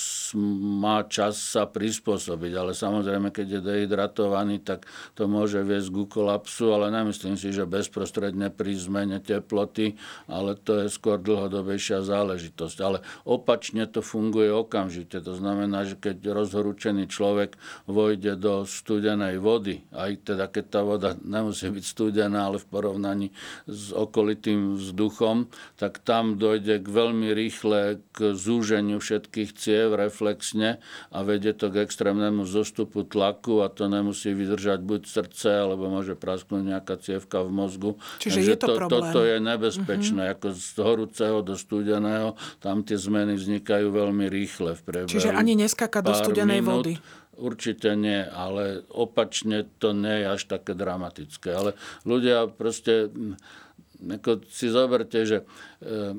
[0.80, 2.52] má čas sa prispôsobiť.
[2.58, 7.68] Ale samozrejme, keď je dehydratovaný, tak to môže viesť k kolapsu, ale nemyslím si, že
[7.68, 9.94] bezprostredne pri zmene teploty,
[10.26, 12.76] ale to je skôr dlhodobejšia záležitosť.
[12.82, 15.22] Ale opačne to funguje okamžite.
[15.22, 17.54] To znamená, že keď rozhorúčený človek
[17.86, 23.28] vojde do studenej vody, aj teda keď tá voda nemusí byť studená, ale v porovnaní
[23.70, 30.80] s okolitým vzduchom, tak tam dojde k veľmi rýchle k zúženiu všetkých ciev reflexne
[31.12, 36.16] a vedie to k extrémnemu zostupu tlaku a to nemusí vydržať buď srdce, alebo môže
[36.16, 37.90] prasknúť nejaká cievka v mozgu.
[38.24, 39.12] Čiže Takže je to, to problém.
[39.12, 40.34] Toto je nebezpečné, mm-hmm.
[40.40, 42.28] ako z horúceho do studeného,
[42.64, 45.12] tam tie zmeny vznikajú veľmi rýchle v priebehu.
[45.12, 46.88] Čiže ani neskákať do studenej minút.
[46.88, 46.94] vody.
[47.36, 51.52] Určite nie, ale opačne to nie je až také dramatické.
[51.52, 51.76] Ale
[52.08, 53.12] ľudia proste,
[54.00, 55.44] ako si zoberte, že
[55.84, 56.16] e,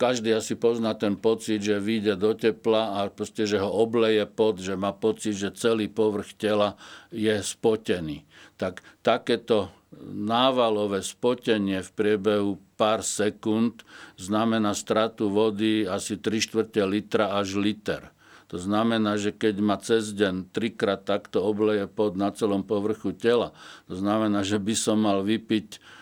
[0.00, 4.56] každý asi pozná ten pocit, že vyjde do tepla a proste, že ho obleje pod,
[4.56, 6.80] že má pocit, že celý povrch tela
[7.12, 8.24] je spotený.
[8.56, 9.68] Tak takéto
[10.08, 13.84] návalové spotenie v priebehu pár sekúnd
[14.16, 18.08] znamená stratu vody asi 3 čtvrte litra až liter.
[18.48, 23.54] To znamená, že keď ma cez deň trikrát takto obleje pod na celom povrchu tela,
[23.86, 25.99] to znamená, že by som mal vypiť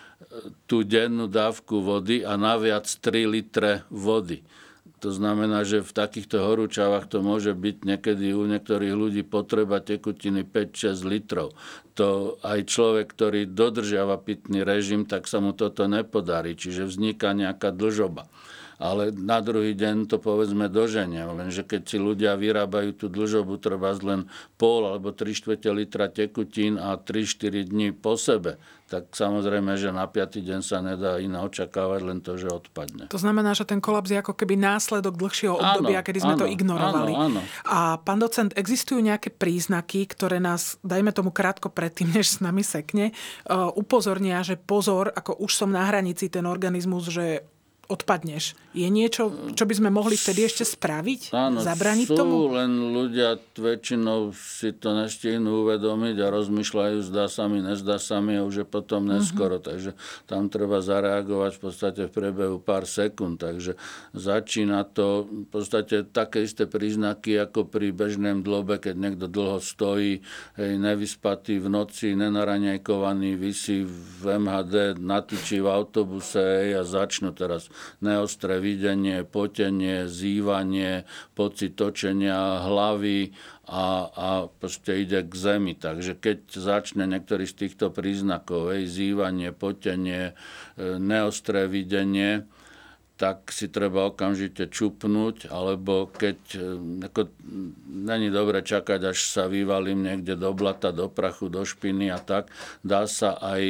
[0.67, 4.43] tú dennú dávku vody a naviac 3 litre vody.
[4.99, 10.43] To znamená, že v takýchto horúčavách to môže byť niekedy u niektorých ľudí potreba tekutiny
[10.43, 11.55] 5-6 litrov.
[11.95, 16.59] To aj človek, ktorý dodržiava pitný režim, tak sa mu toto nepodarí.
[16.59, 18.27] Čiže vzniká nejaká dlžoba
[18.79, 21.27] ale na druhý deň to povedzme doženie.
[21.27, 26.79] Lenže keď si ľudia vyrábajú tú dlžobu treba len pol alebo 3 čtvrte litra tekutín
[26.79, 28.55] a 3-4 dní po sebe,
[28.89, 33.05] tak samozrejme, že na piatý deň sa nedá iné očakávať, len to, že odpadne.
[33.13, 36.41] To znamená, že ten kolaps je ako keby následok dlhšieho obdobia, áno, kedy sme áno,
[36.41, 37.13] to ignorovali.
[37.13, 37.41] Áno, áno.
[37.69, 42.65] A pán docent, existujú nejaké príznaky, ktoré nás, dajme tomu krátko predtým, než s nami
[42.65, 43.13] sekne,
[43.45, 47.45] uh, upozornia, že pozor, ako už som na hranici ten organizmus, že
[47.89, 48.53] odpadneš.
[48.69, 51.33] Je niečo, čo by sme mohli vtedy ešte spraviť?
[51.33, 52.53] Áno, Zabraniť sú, tomu?
[52.53, 58.37] len ľudia väčšinou si to nestihnú uvedomiť a rozmýšľajú, zdá sa mi, nezdá sa mi
[58.37, 59.09] a už je potom mhm.
[59.17, 59.57] neskoro.
[59.57, 59.69] Mm-hmm.
[59.73, 59.91] Takže
[60.29, 63.41] tam treba zareagovať v podstate v priebehu pár sekúnd.
[63.41, 63.73] Takže
[64.13, 70.21] začína to v podstate také isté príznaky ako pri bežnom dlobe, keď niekto dlho stojí,
[70.61, 77.73] hej, nevyspatý v noci, nenaraňajkovaný, vysí v MHD, natýči v autobuse hej, a začnú teraz
[77.97, 83.33] neostré videnie, potenie, zývanie, pocit točenia hlavy
[83.65, 85.73] a, a proste ide k zemi.
[85.73, 90.33] Takže keď začne niektorý z týchto príznakov, hej, zývanie, potenie,
[90.77, 92.45] e, neostré videnie,
[93.19, 96.59] tak si treba okamžite čupnúť, alebo keď e,
[97.11, 97.27] ako,
[97.85, 102.47] není dobre čakať, až sa vyvalím niekde do blata, do prachu, do špiny a tak,
[102.79, 103.63] dá sa aj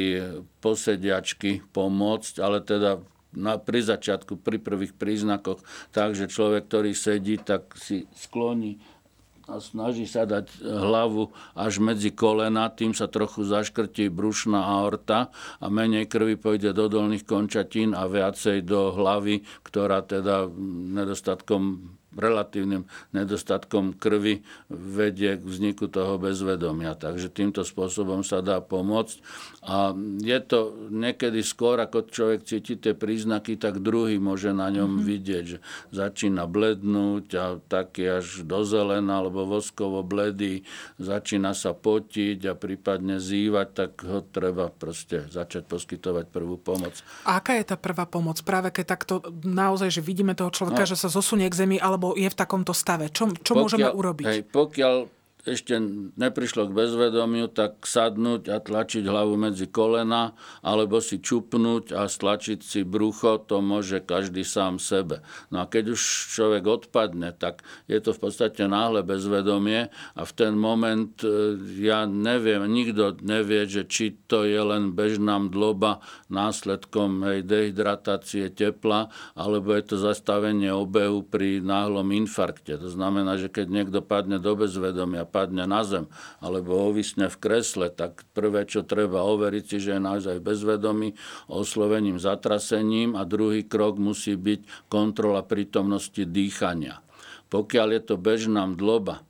[0.62, 3.02] posediačky pomôcť, ale teda
[3.34, 5.62] na, pri začiatku, pri prvých príznakoch,
[5.94, 8.82] tak, že človek, ktorý sedí, tak si skloní
[9.50, 15.66] a snaží sa dať hlavu až medzi kolena, tým sa trochu zaškrtí brušná aorta a
[15.66, 20.46] menej krvi pôjde do dolných končatín a viacej do hlavy, ktorá teda
[20.94, 26.98] nedostatkom relatívnym nedostatkom krvi vedie k vzniku toho bezvedomia.
[26.98, 29.16] Takže týmto spôsobom sa dá pomôcť.
[29.62, 34.98] A je to niekedy skôr, ako človek cíti tie príznaky, tak druhý môže na ňom
[34.98, 35.06] mm-hmm.
[35.06, 35.58] vidieť, že
[35.94, 40.64] začína blednúť a taký až do zelena alebo voskovo bledý,
[40.98, 46.96] začína sa potiť a prípadne zývať, tak ho treba proste začať poskytovať prvú pomoc.
[47.28, 48.40] A aká je tá prvá pomoc?
[48.42, 50.90] Práve keď takto naozaj, že vidíme toho človeka, no.
[50.90, 53.12] že sa zosunie k zemi, ale alebo je v takomto stave?
[53.12, 54.26] Čo, čo pokiaľ, môžeme urobiť?
[54.26, 54.94] Hej, pokiaľ
[55.48, 55.80] ešte
[56.20, 62.60] neprišlo k bezvedomiu, tak sadnúť a tlačiť hlavu medzi kolena, alebo si čupnúť a stlačiť
[62.60, 65.24] si brucho, to môže každý sám sebe.
[65.48, 66.00] No a keď už
[66.36, 72.04] človek odpadne, tak je to v podstate náhle bezvedomie a v ten moment e, ja
[72.04, 79.72] neviem, nikto nevie, že či to je len bežná mdloba následkom hej, dehydratácie tepla, alebo
[79.72, 82.76] je to zastavenie obehu pri náhlom infarkte.
[82.76, 86.10] To znamená, že keď niekto padne do bezvedomia, padne na zem
[86.42, 91.14] alebo ovisne v kresle, tak prvé, čo treba overiť si, že je naozaj bezvedomý
[91.46, 96.98] oslovením zatrasením a druhý krok musí byť kontrola prítomnosti dýchania.
[97.50, 99.22] Pokiaľ je to bežná mdloba,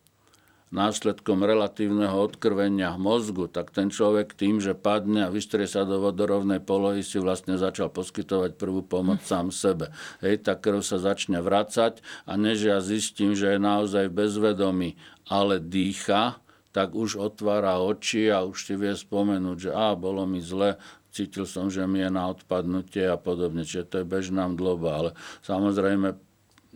[0.70, 6.62] následkom relatívneho odkrvenia mozgu, tak ten človek tým, že padne a vystrie sa do vodorovnej
[6.62, 9.90] polohy, si vlastne začal poskytovať prvú pomoc sám sebe.
[10.22, 14.94] Hej, tá krv sa začne vracať a než ja zistím, že je naozaj bezvedomý,
[15.26, 16.38] ale dýcha,
[16.70, 20.78] tak už otvára oči a už si vie spomenúť, že a bolo mi zle,
[21.11, 23.66] cítil som, že mi je na odpadnutie a podobne.
[23.66, 25.11] Čiže to je bežná mdloba, ale
[25.42, 26.14] samozrejme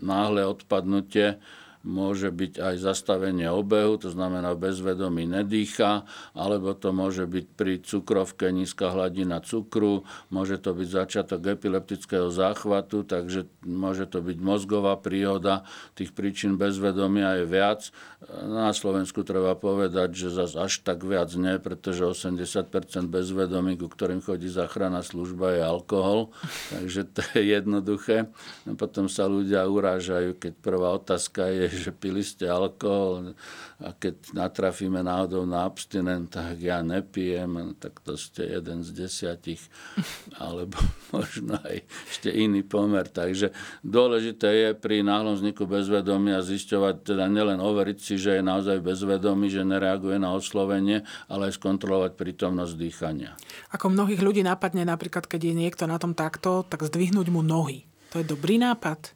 [0.03, 1.39] náhle odpadnutie
[1.85, 8.49] môže byť aj zastavenie obehu, to znamená bezvedomí nedýcha, alebo to môže byť pri cukrovke
[8.49, 15.69] nízka hladina cukru, môže to byť začiatok epileptického záchvatu, takže môže to byť mozgová príhoda.
[15.93, 17.93] Tých príčin bezvedomia je viac.
[18.33, 22.65] Na Slovensku treba povedať, že zase až tak viac nie, pretože 80%
[23.13, 26.33] bezvedomí, ku ktorým chodí záchranná služba, je alkohol,
[26.73, 28.33] takže to je jednoduché.
[28.65, 33.35] No potom sa ľudia urážajú, keď prvá otázka je, že pili ste alkohol
[33.83, 39.61] a keď natrafíme náhodou na abstinent, tak ja nepijem, tak to ste jeden z desiatich,
[40.43, 40.79] alebo
[41.11, 43.07] možno aj ešte iný pomer.
[43.07, 43.51] Takže
[43.83, 49.51] dôležité je pri náhlom vzniku bezvedomia zisťovať, teda nielen overiť si, že je naozaj bezvedomý,
[49.51, 53.35] že nereaguje na oslovenie, ale aj skontrolovať prítomnosť dýchania.
[53.75, 57.85] Ako mnohých ľudí napadne napríklad, keď je niekto na tom takto, tak zdvihnúť mu nohy.
[58.15, 59.11] To je dobrý nápad?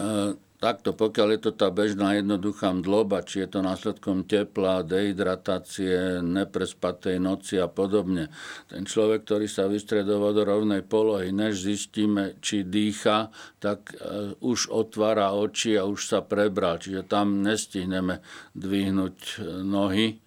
[0.00, 6.22] Uh, Takto, pokiaľ je to tá bežná jednoduchá mdloba, či je to následkom tepla, dehydratácie,
[6.22, 8.30] neprespatej noci a podobne.
[8.70, 14.70] Ten človek, ktorý sa vystrie do vodorovnej polohy, než zistíme, či dýcha, tak uh, už
[14.70, 16.78] otvára oči a už sa prebral.
[16.78, 18.22] Čiže tam nestihneme
[18.54, 19.34] dvihnúť e,
[19.66, 20.22] nohy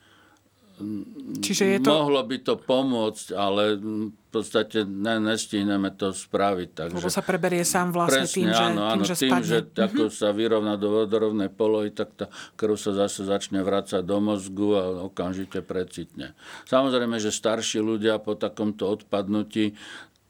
[1.39, 1.89] Čiže je to...
[1.91, 6.69] Mohlo by to pomôcť, ale v podstate ne, nestihneme to spraviť.
[6.75, 6.95] Takže...
[6.99, 9.47] Lebo sa preberie sám vlastne Presne, tým, že, áno, áno, tým, že tým, spadne.
[9.47, 10.19] že ako mm-hmm.
[10.19, 12.25] sa vyrovná do vodorovnej polohy, tak tá
[12.59, 16.35] krv sa zase začne vrácať do mozgu a okamžite precitne.
[16.67, 19.79] Samozrejme, že starší ľudia po takomto odpadnutí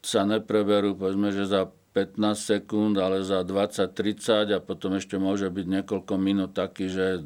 [0.05, 5.65] sa nepreberú, povedzme, že za 15 sekúnd, ale za 20-30 a potom ešte môže byť
[5.79, 7.23] niekoľko minút taký, že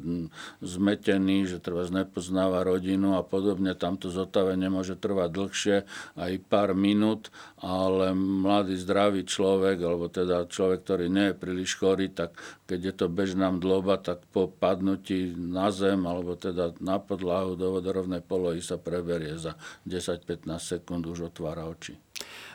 [0.62, 3.74] zmetený, že treba nepoznáva rodinu a podobne.
[3.74, 5.76] Tamto zotavenie môže trvať dlhšie,
[6.14, 12.06] aj pár minút, ale mladý, zdravý človek, alebo teda človek, ktorý nie je príliš chorý,
[12.06, 12.38] tak
[12.70, 17.74] keď je to bežná mdloba, tak po padnutí na zem, alebo teda na podlahu do
[17.74, 20.46] vodorovnej polohy sa preberie za 10-15
[20.78, 21.98] sekúnd, už otvára oči.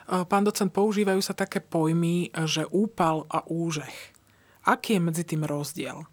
[0.05, 4.13] Pán docent, používajú sa také pojmy, že úpal a úžeh.
[4.65, 6.05] Aký je medzi tým rozdiel?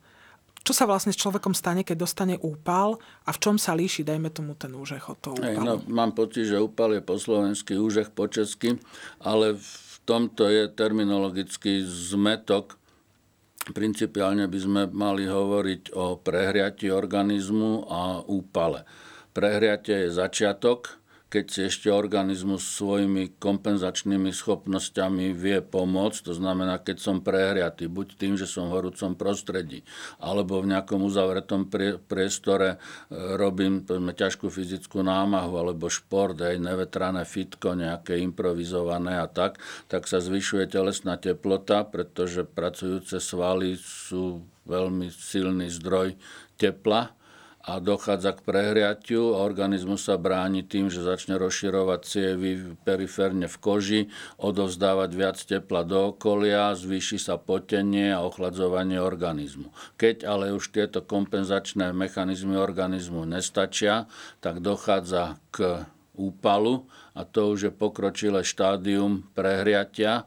[0.63, 4.31] Čo sa vlastne s človekom stane, keď dostane úpal a v čom sa líši, dajme
[4.31, 5.51] tomu, ten úžeh od toho úpalu?
[5.51, 8.79] Hey, no, mám pocit, že úpal je po slovensky, úžeh po česky,
[9.19, 12.79] ale v tomto je terminologický zmetok.
[13.75, 18.87] Principiálne by sme mali hovoriť o prehriati organizmu a úpale.
[19.35, 21.02] Prehriatie je začiatok,
[21.33, 28.21] keď si ešte organizmus svojimi kompenzačnými schopnosťami vie pomôcť, to znamená, keď som prehriatý, buď
[28.21, 29.81] tým, že som v horúcom prostredí,
[30.21, 31.73] alebo v nejakom uzavretom
[32.05, 39.25] priestore e, robím povedzme, ťažkú fyzickú námahu, alebo šport, aj nevetrané fitko, nejaké improvizované a
[39.25, 39.57] tak,
[39.89, 46.13] tak sa zvyšuje telesná teplota, pretože pracujúce svaly sú veľmi silný zdroj
[46.61, 47.17] tepla
[47.63, 53.57] a dochádza k prehriatiu a organizmus sa bráni tým, že začne rozširovať cievy periférne v
[53.63, 54.01] koži,
[54.43, 59.71] odovzdávať viac tepla do okolia, zvýši sa potenie a ochladzovanie organizmu.
[59.95, 64.11] Keď ale už tieto kompenzačné mechanizmy organizmu nestačia,
[64.43, 65.87] tak dochádza k
[66.19, 70.27] úpalu a to už je pokročilé štádium prehriatia,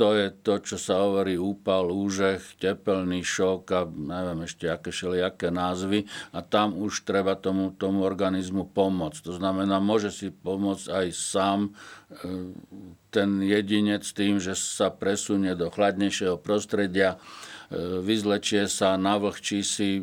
[0.00, 5.52] to je to, čo sa hovorí úpal, úžeh, tepelný šok a neviem ešte aké všelijaké
[5.52, 9.20] názvy a tam už treba tomu, tomu organizmu pomôcť.
[9.28, 11.70] To znamená, môže si pomôcť aj sám e,
[13.12, 17.20] ten jedinec tým, že sa presunie do chladnejšieho prostredia,
[17.68, 20.00] e, vyzlečie sa, navlhčí si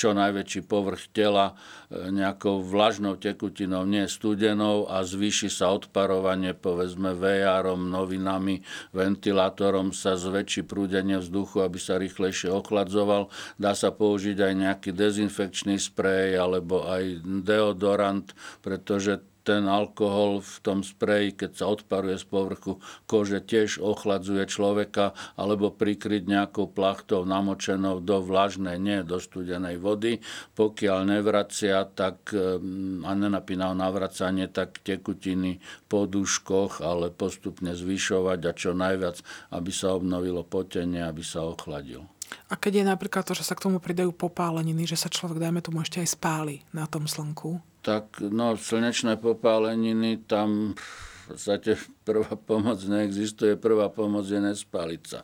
[0.00, 1.52] čo najväčší povrch tela
[1.92, 8.64] e, nejakou vlažnou tekutinou, nie studenou a zvýši sa odparovanie povedzme VR-om, novinami,
[8.96, 13.28] ventilátorom sa zväčší prúdenie vzduchu, aby sa rýchlejšie ochladzoval.
[13.60, 18.32] Dá sa použiť aj nejaký dezinfekčný sprej alebo aj deodorant,
[18.64, 19.20] pretože
[19.50, 22.78] ten alkohol v tom spreji, keď sa odparuje z povrchu
[23.10, 30.22] kože, tiež ochladzuje človeka, alebo prikryť nejakou plachtou namočenou do vlažnej, nie do studenej vody.
[30.54, 35.58] Pokiaľ nevracia tak, mm, a nenapínal navracanie, tak tekutiny
[35.90, 39.18] po duškoch, ale postupne zvyšovať a čo najviac,
[39.50, 42.06] aby sa obnovilo potenie, aby sa ochladil.
[42.46, 45.58] A keď je napríklad to, že sa k tomu pridajú popáleniny, že sa človek, dajme
[45.58, 47.58] tomu, ešte aj spáli na tom slnku?
[47.80, 53.56] Tak no, slnečné popáleniny, tam v podstate prvá pomoc neexistuje.
[53.56, 55.20] Prvá pomoc je nespáliť sa.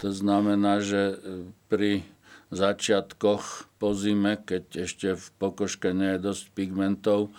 [0.00, 1.16] To znamená, že e,
[1.68, 2.02] pri
[2.50, 7.30] začiatkoch po zime, keď ešte v pokožke nie je dosť pigmentov,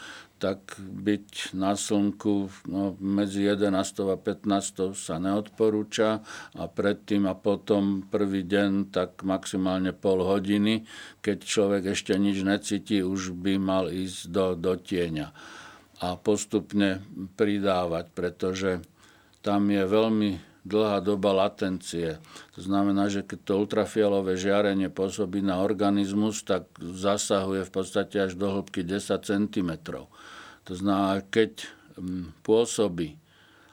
[0.42, 3.78] tak byť na slnku no, medzi 11
[4.10, 6.26] a 15 sa neodporúča
[6.58, 10.90] a predtým a potom prvý deň tak maximálne pol hodiny.
[11.22, 15.30] Keď človek ešte nič necíti, už by mal ísť do, do tieňa
[16.02, 17.06] a postupne
[17.38, 18.82] pridávať, pretože
[19.46, 20.32] tam je veľmi
[20.66, 22.22] dlhá doba latencie.
[22.58, 28.38] To znamená, že keď to ultrafialové žiarenie pôsobí na organizmus, tak zasahuje v podstate až
[28.38, 29.72] do hĺbky 10 cm.
[30.70, 31.66] To znamená, keď
[31.98, 33.22] mm, pôsobí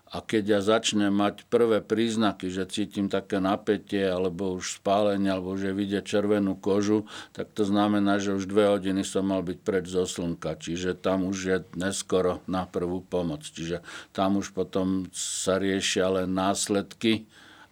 [0.09, 5.53] a keď ja začnem mať prvé príznaky, že cítim také napätie alebo už spálenie, alebo
[5.53, 7.05] že vidie červenú kožu,
[7.37, 10.57] tak to znamená, že už dve hodiny som mal byť preč zo slnka.
[10.57, 13.45] Čiže tam už je neskoro na prvú pomoc.
[13.45, 13.85] Čiže
[14.17, 17.29] tam už potom sa riešia len následky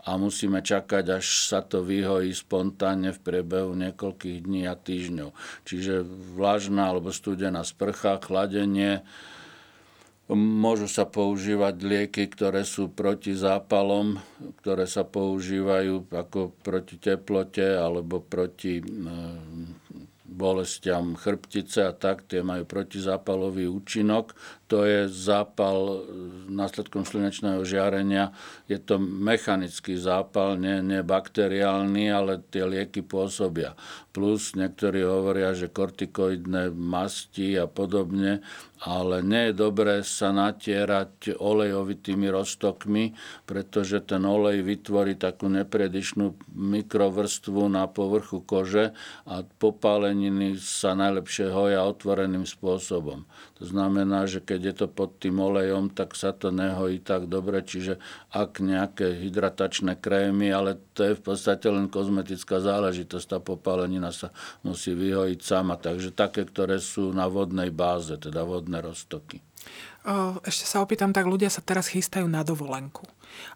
[0.06, 5.34] a musíme čakať, až sa to vyhojí spontánne v priebehu niekoľkých dní a týždňov.
[5.66, 6.06] Čiže
[6.38, 9.02] vlažná alebo studená sprcha, chladenie,
[10.26, 14.18] Môžu sa používať lieky, ktoré sú proti zápalom,
[14.58, 18.82] ktoré sa používajú ako proti teplote alebo proti
[20.26, 24.34] bolestiam chrbtice a tak, tie majú protizápalový účinok.
[24.66, 26.02] To je zápal
[26.50, 28.34] následkom slnečného žiarenia.
[28.66, 33.78] Je to mechanický zápal, nie, nie bakteriálny, ale tie lieky pôsobia.
[34.10, 38.42] Plus niektorí hovoria, že kortikoidné masti a podobne
[38.84, 43.16] ale nie je dobré sa natierať olejovitými roztokmi,
[43.48, 48.92] pretože ten olej vytvorí takú nepredišnú mikrovrstvu na povrchu kože
[49.24, 53.24] a popáleniny sa najlepšie hoja otvoreným spôsobom.
[53.56, 57.64] To znamená, že keď je to pod tým olejom, tak sa to nehojí tak dobre,
[57.64, 57.96] čiže
[58.28, 64.28] ak nejaké hydratačné krémy, ale to je v podstate len kozmetická záležitosť, tá popálenina sa
[64.60, 69.40] musí vyhojiť sama, takže také, ktoré sú na vodnej báze, teda vodné roztoky.
[70.44, 73.02] Ešte sa opýtam, tak ľudia sa teraz chystajú na dovolenku.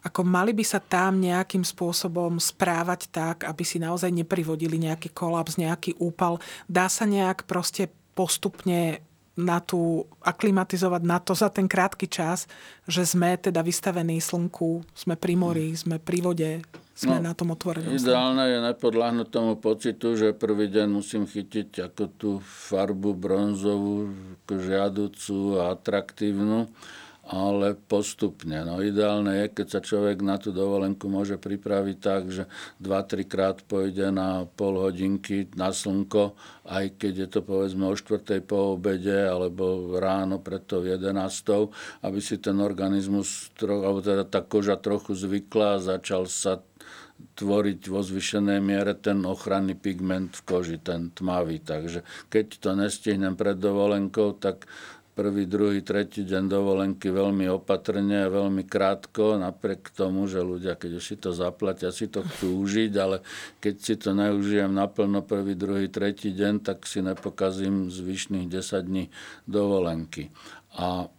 [0.03, 5.61] Ako mali by sa tam nejakým spôsobom správať tak, aby si naozaj neprivodili nejaký kolaps,
[5.61, 6.42] nejaký úpal.
[6.66, 9.05] Dá sa nejak proste postupne
[9.41, 12.45] na tú, aklimatizovať na to za ten krátky čas,
[12.84, 16.53] že sme teda vystavení slnku, sme pri mori, sme pri vode,
[17.01, 17.97] sme no, na tom otvorenom.
[17.97, 24.12] Ideálne je nepodľahnuť tomu pocitu, že prvý deň musím chytiť ako tú farbu bronzovú,
[24.45, 26.68] žiaducu a atraktívnu
[27.30, 28.66] ale postupne.
[28.66, 32.50] No, ideálne je, keď sa človek na tú dovolenku môže pripraviť tak, že
[32.82, 36.34] 2-3 krát pôjde na pol hodinky na slnko,
[36.66, 38.42] aj keď je to povedzme o 4.
[38.42, 41.14] po obede alebo ráno pred tou 11.
[42.02, 46.58] aby si ten organizmus, alebo teda tá koža trochu zvykla a začal sa
[47.20, 51.60] tvoriť vo zvyšenej miere ten ochranný pigment v koži, ten tmavý.
[51.60, 52.02] Takže
[52.32, 54.64] keď to nestihnem pred dovolenkou, tak
[55.20, 60.96] prvý, druhý, tretí deň dovolenky veľmi opatrne a veľmi krátko, napriek tomu, že ľudia, keď
[60.96, 63.20] už si to zaplatia, si to chcú užiť, ale
[63.60, 69.12] keď si to neužijem naplno prvý, druhý, tretí deň, tak si nepokazím zvyšných 10 dní
[69.44, 70.32] dovolenky.
[70.72, 71.12] A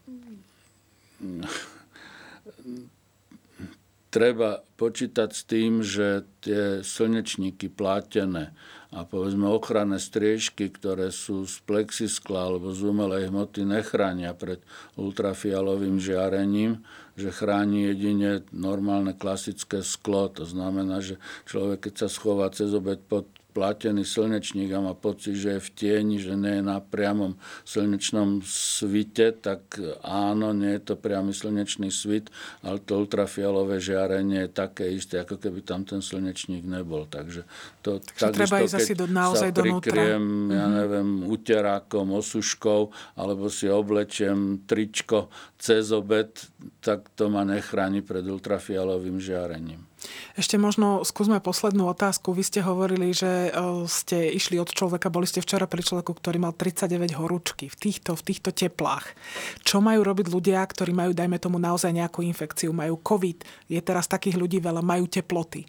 [4.09, 8.49] treba počítať s tým, že tie slnečníky plátené,
[8.91, 14.59] a povedzme ochranné striežky, ktoré sú z plexiskla alebo z umelej hmoty, nechránia pred
[14.99, 16.83] ultrafialovým žiarením,
[17.15, 20.27] že chráni jedine normálne klasické sklo.
[20.35, 21.15] To znamená, že
[21.47, 25.69] človek, keď sa schová cez obed pod platený slnečník a má pocit, že je v
[25.75, 27.35] tieni, že nie je na priamom
[27.67, 32.31] slnečnom svite, tak áno, nie je to priamy slnečný svit,
[32.63, 37.03] ale to ultrafialové žiarenie je také isté, ako keby tam ten slnečník nebol.
[37.05, 37.43] Takže
[37.83, 40.73] to Takže treba ísť asi do, naozaj sa prikriem, ja mhm.
[40.79, 42.81] neviem, uterákom, osuškou,
[43.19, 45.27] alebo si oblečiem tričko
[45.59, 46.31] cez obed,
[46.79, 49.90] tak to ma nechráni pred ultrafialovým žiarením.
[50.33, 52.33] Ešte možno skúsme poslednú otázku.
[52.33, 56.41] Vy ste hovorili, že e, ste išli od človeka, boli ste včera pri človeku, ktorý
[56.41, 59.13] mal 39 horúčky v týchto, v týchto teplách.
[59.61, 64.09] Čo majú robiť ľudia, ktorí majú, dajme tomu, naozaj nejakú infekciu, majú COVID, je teraz
[64.09, 65.63] takých ľudí veľa, majú teploty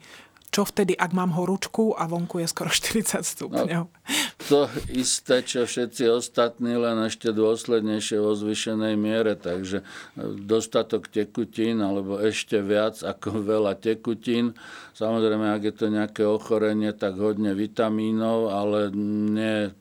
[0.53, 3.89] čo vtedy, ak mám horúčku a vonku je skoro 40 stupňov?
[3.89, 3.89] No,
[4.53, 9.33] to isté, čo všetci ostatní, len ešte dôslednejšie vo zvyšenej miere.
[9.33, 9.85] Takže e,
[10.45, 14.53] dostatok tekutín, alebo ešte viac ako veľa tekutín.
[14.93, 18.93] Samozrejme, ak je to nejaké ochorenie, tak hodne vitamínov, ale
[19.33, 19.73] nie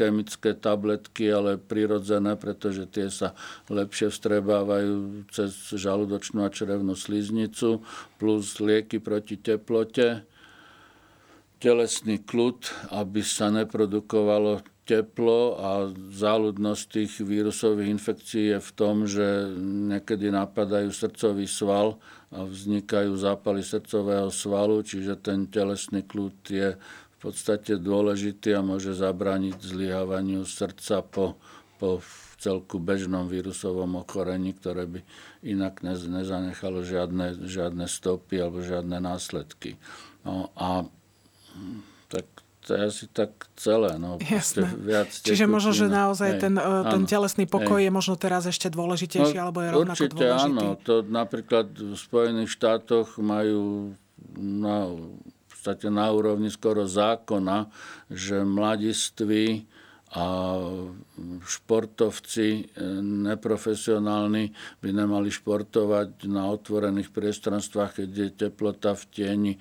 [0.00, 3.36] chemické tabletky, ale prirodzené, pretože tie sa
[3.68, 7.84] lepšie vstrebávajú cez žalúdočnú a črevnú sliznicu,
[8.16, 10.13] plus lieky proti teplote
[11.64, 19.48] telesný kľud, aby sa neprodukovalo teplo a záľudnosť tých vírusových infekcií je v tom, že
[19.88, 21.96] niekedy napadajú srdcový sval
[22.28, 28.92] a vznikajú zápaly srdcového svalu, čiže ten telesný kľud je v podstate dôležitý a môže
[28.92, 31.40] zabrániť zlyhávaniu srdca po,
[31.80, 32.04] po
[32.36, 35.00] celku bežnom vírusovom ochorení, ktoré by
[35.40, 39.80] inak nezanechalo žiadne, žiadne stopy alebo žiadne následky.
[40.28, 40.84] No a
[42.08, 42.24] tak
[42.64, 43.30] to je asi tak
[43.60, 44.00] celé.
[44.00, 44.64] No, Jasné.
[44.72, 47.86] Viac Čiže možno, že naozaj hej, ten, e, ten telesný pokoj hej.
[47.86, 50.64] je možno teraz ešte dôležitejší, no, alebo je rovnako určite dôležitý?
[50.64, 50.80] áno.
[50.80, 53.92] To napríklad v Spojených štátoch majú
[54.40, 57.68] na, v podstate na úrovni skoro zákona,
[58.08, 59.68] že mladiství
[60.14, 60.24] a
[61.42, 62.62] športovci e,
[63.02, 69.60] neprofesionálni by nemali športovať na otvorených priestranstvách, keď je teplota v tieni e,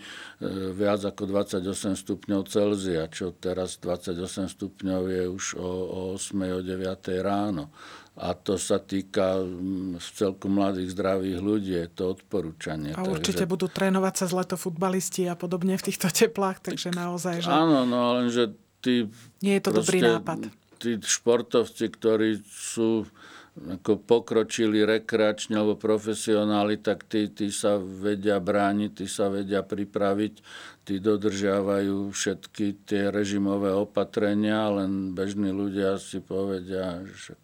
[0.69, 5.69] viac ako 28 stupňov Celzia, čo teraz 28 stupňov je už o,
[6.13, 6.37] o 8.
[6.53, 7.25] o 9.
[7.25, 7.73] ráno.
[8.13, 12.93] A to sa týka v celku mladých, zdravých ľudí, je to odporúčanie.
[12.93, 13.49] A určite takže...
[13.49, 17.41] budú trénovať sa zleto futbalisti a podobne v týchto teplách, takže naozaj...
[17.41, 17.49] Že...
[17.49, 18.53] Áno, no lenže
[18.84, 19.07] tí...
[19.39, 20.51] Nie je to dobrý nápad.
[20.84, 23.07] Tí športovci, ktorí sú
[23.53, 30.34] ako pokročili rekreačne alebo profesionáli, tak tí, tí sa vedia brániť, tí sa vedia pripraviť,
[30.89, 37.38] tí dodržiavajú všetky tie režimové opatrenia, len bežní ľudia si povedia, že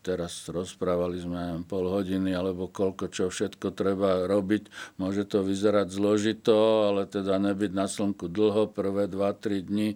[0.00, 4.96] teraz rozprávali sme pol hodiny alebo koľko čo všetko treba robiť.
[5.00, 9.88] Môže to vyzerať zložito, ale teda nebyť na slnku dlho, prvé 2-3 dní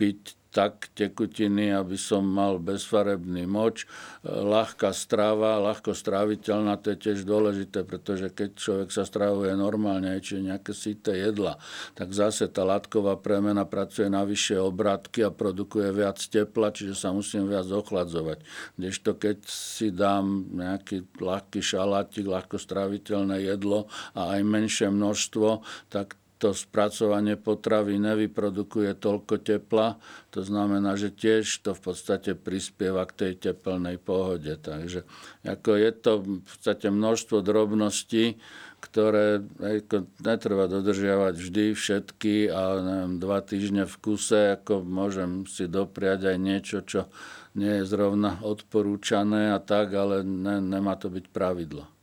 [0.00, 3.86] piť tak tekutiny, aby som mal bezfarebný moč.
[4.26, 10.42] Ľahká strava, ľahko stráviteľná, to je tiež dôležité, pretože keď človek sa stravuje normálne, či
[10.42, 11.54] nejaké síte jedla,
[11.94, 17.14] tak zase tá látková premena pracuje na vyššie obratky a produkuje viac tepla, čiže sa
[17.14, 18.42] musím viac ochladzovať.
[18.74, 23.86] Kdežto keď si dám nejaký ľahký šalátik, ľahko stráviteľné jedlo
[24.18, 25.62] a aj menšie množstvo,
[25.94, 30.00] tak to spracovanie potravy nevyprodukuje toľko tepla,
[30.32, 34.48] to znamená, že tiež to v podstate prispieva k tej teplnej pohode.
[34.56, 35.04] Takže
[35.44, 38.40] ako je to v podstate množstvo drobností,
[38.80, 45.68] ktoré ako, netreba dodržiavať vždy všetky a neviem, dva týždne v kuse, ako môžem si
[45.68, 47.12] dopriať aj niečo, čo
[47.52, 51.99] nie je zrovna odporúčané a tak, ale ne, nemá to byť pravidlo.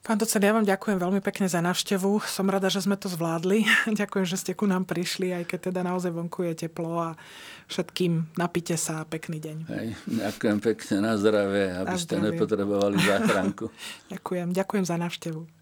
[0.00, 2.24] Pán docent, ja vám ďakujem veľmi pekne za návštevu.
[2.24, 3.68] Som rada, že sme to zvládli.
[4.00, 7.20] ďakujem, že ste ku nám prišli, aj keď teda naozaj vonku je teplo a
[7.68, 9.56] všetkým napite sa a pekný deň.
[9.68, 12.32] Hej, ďakujem pekne na zdravie, aby na ste zdravie.
[12.32, 13.68] nepotrebovali záchranku.
[14.16, 15.59] ďakujem, ďakujem za návštevu.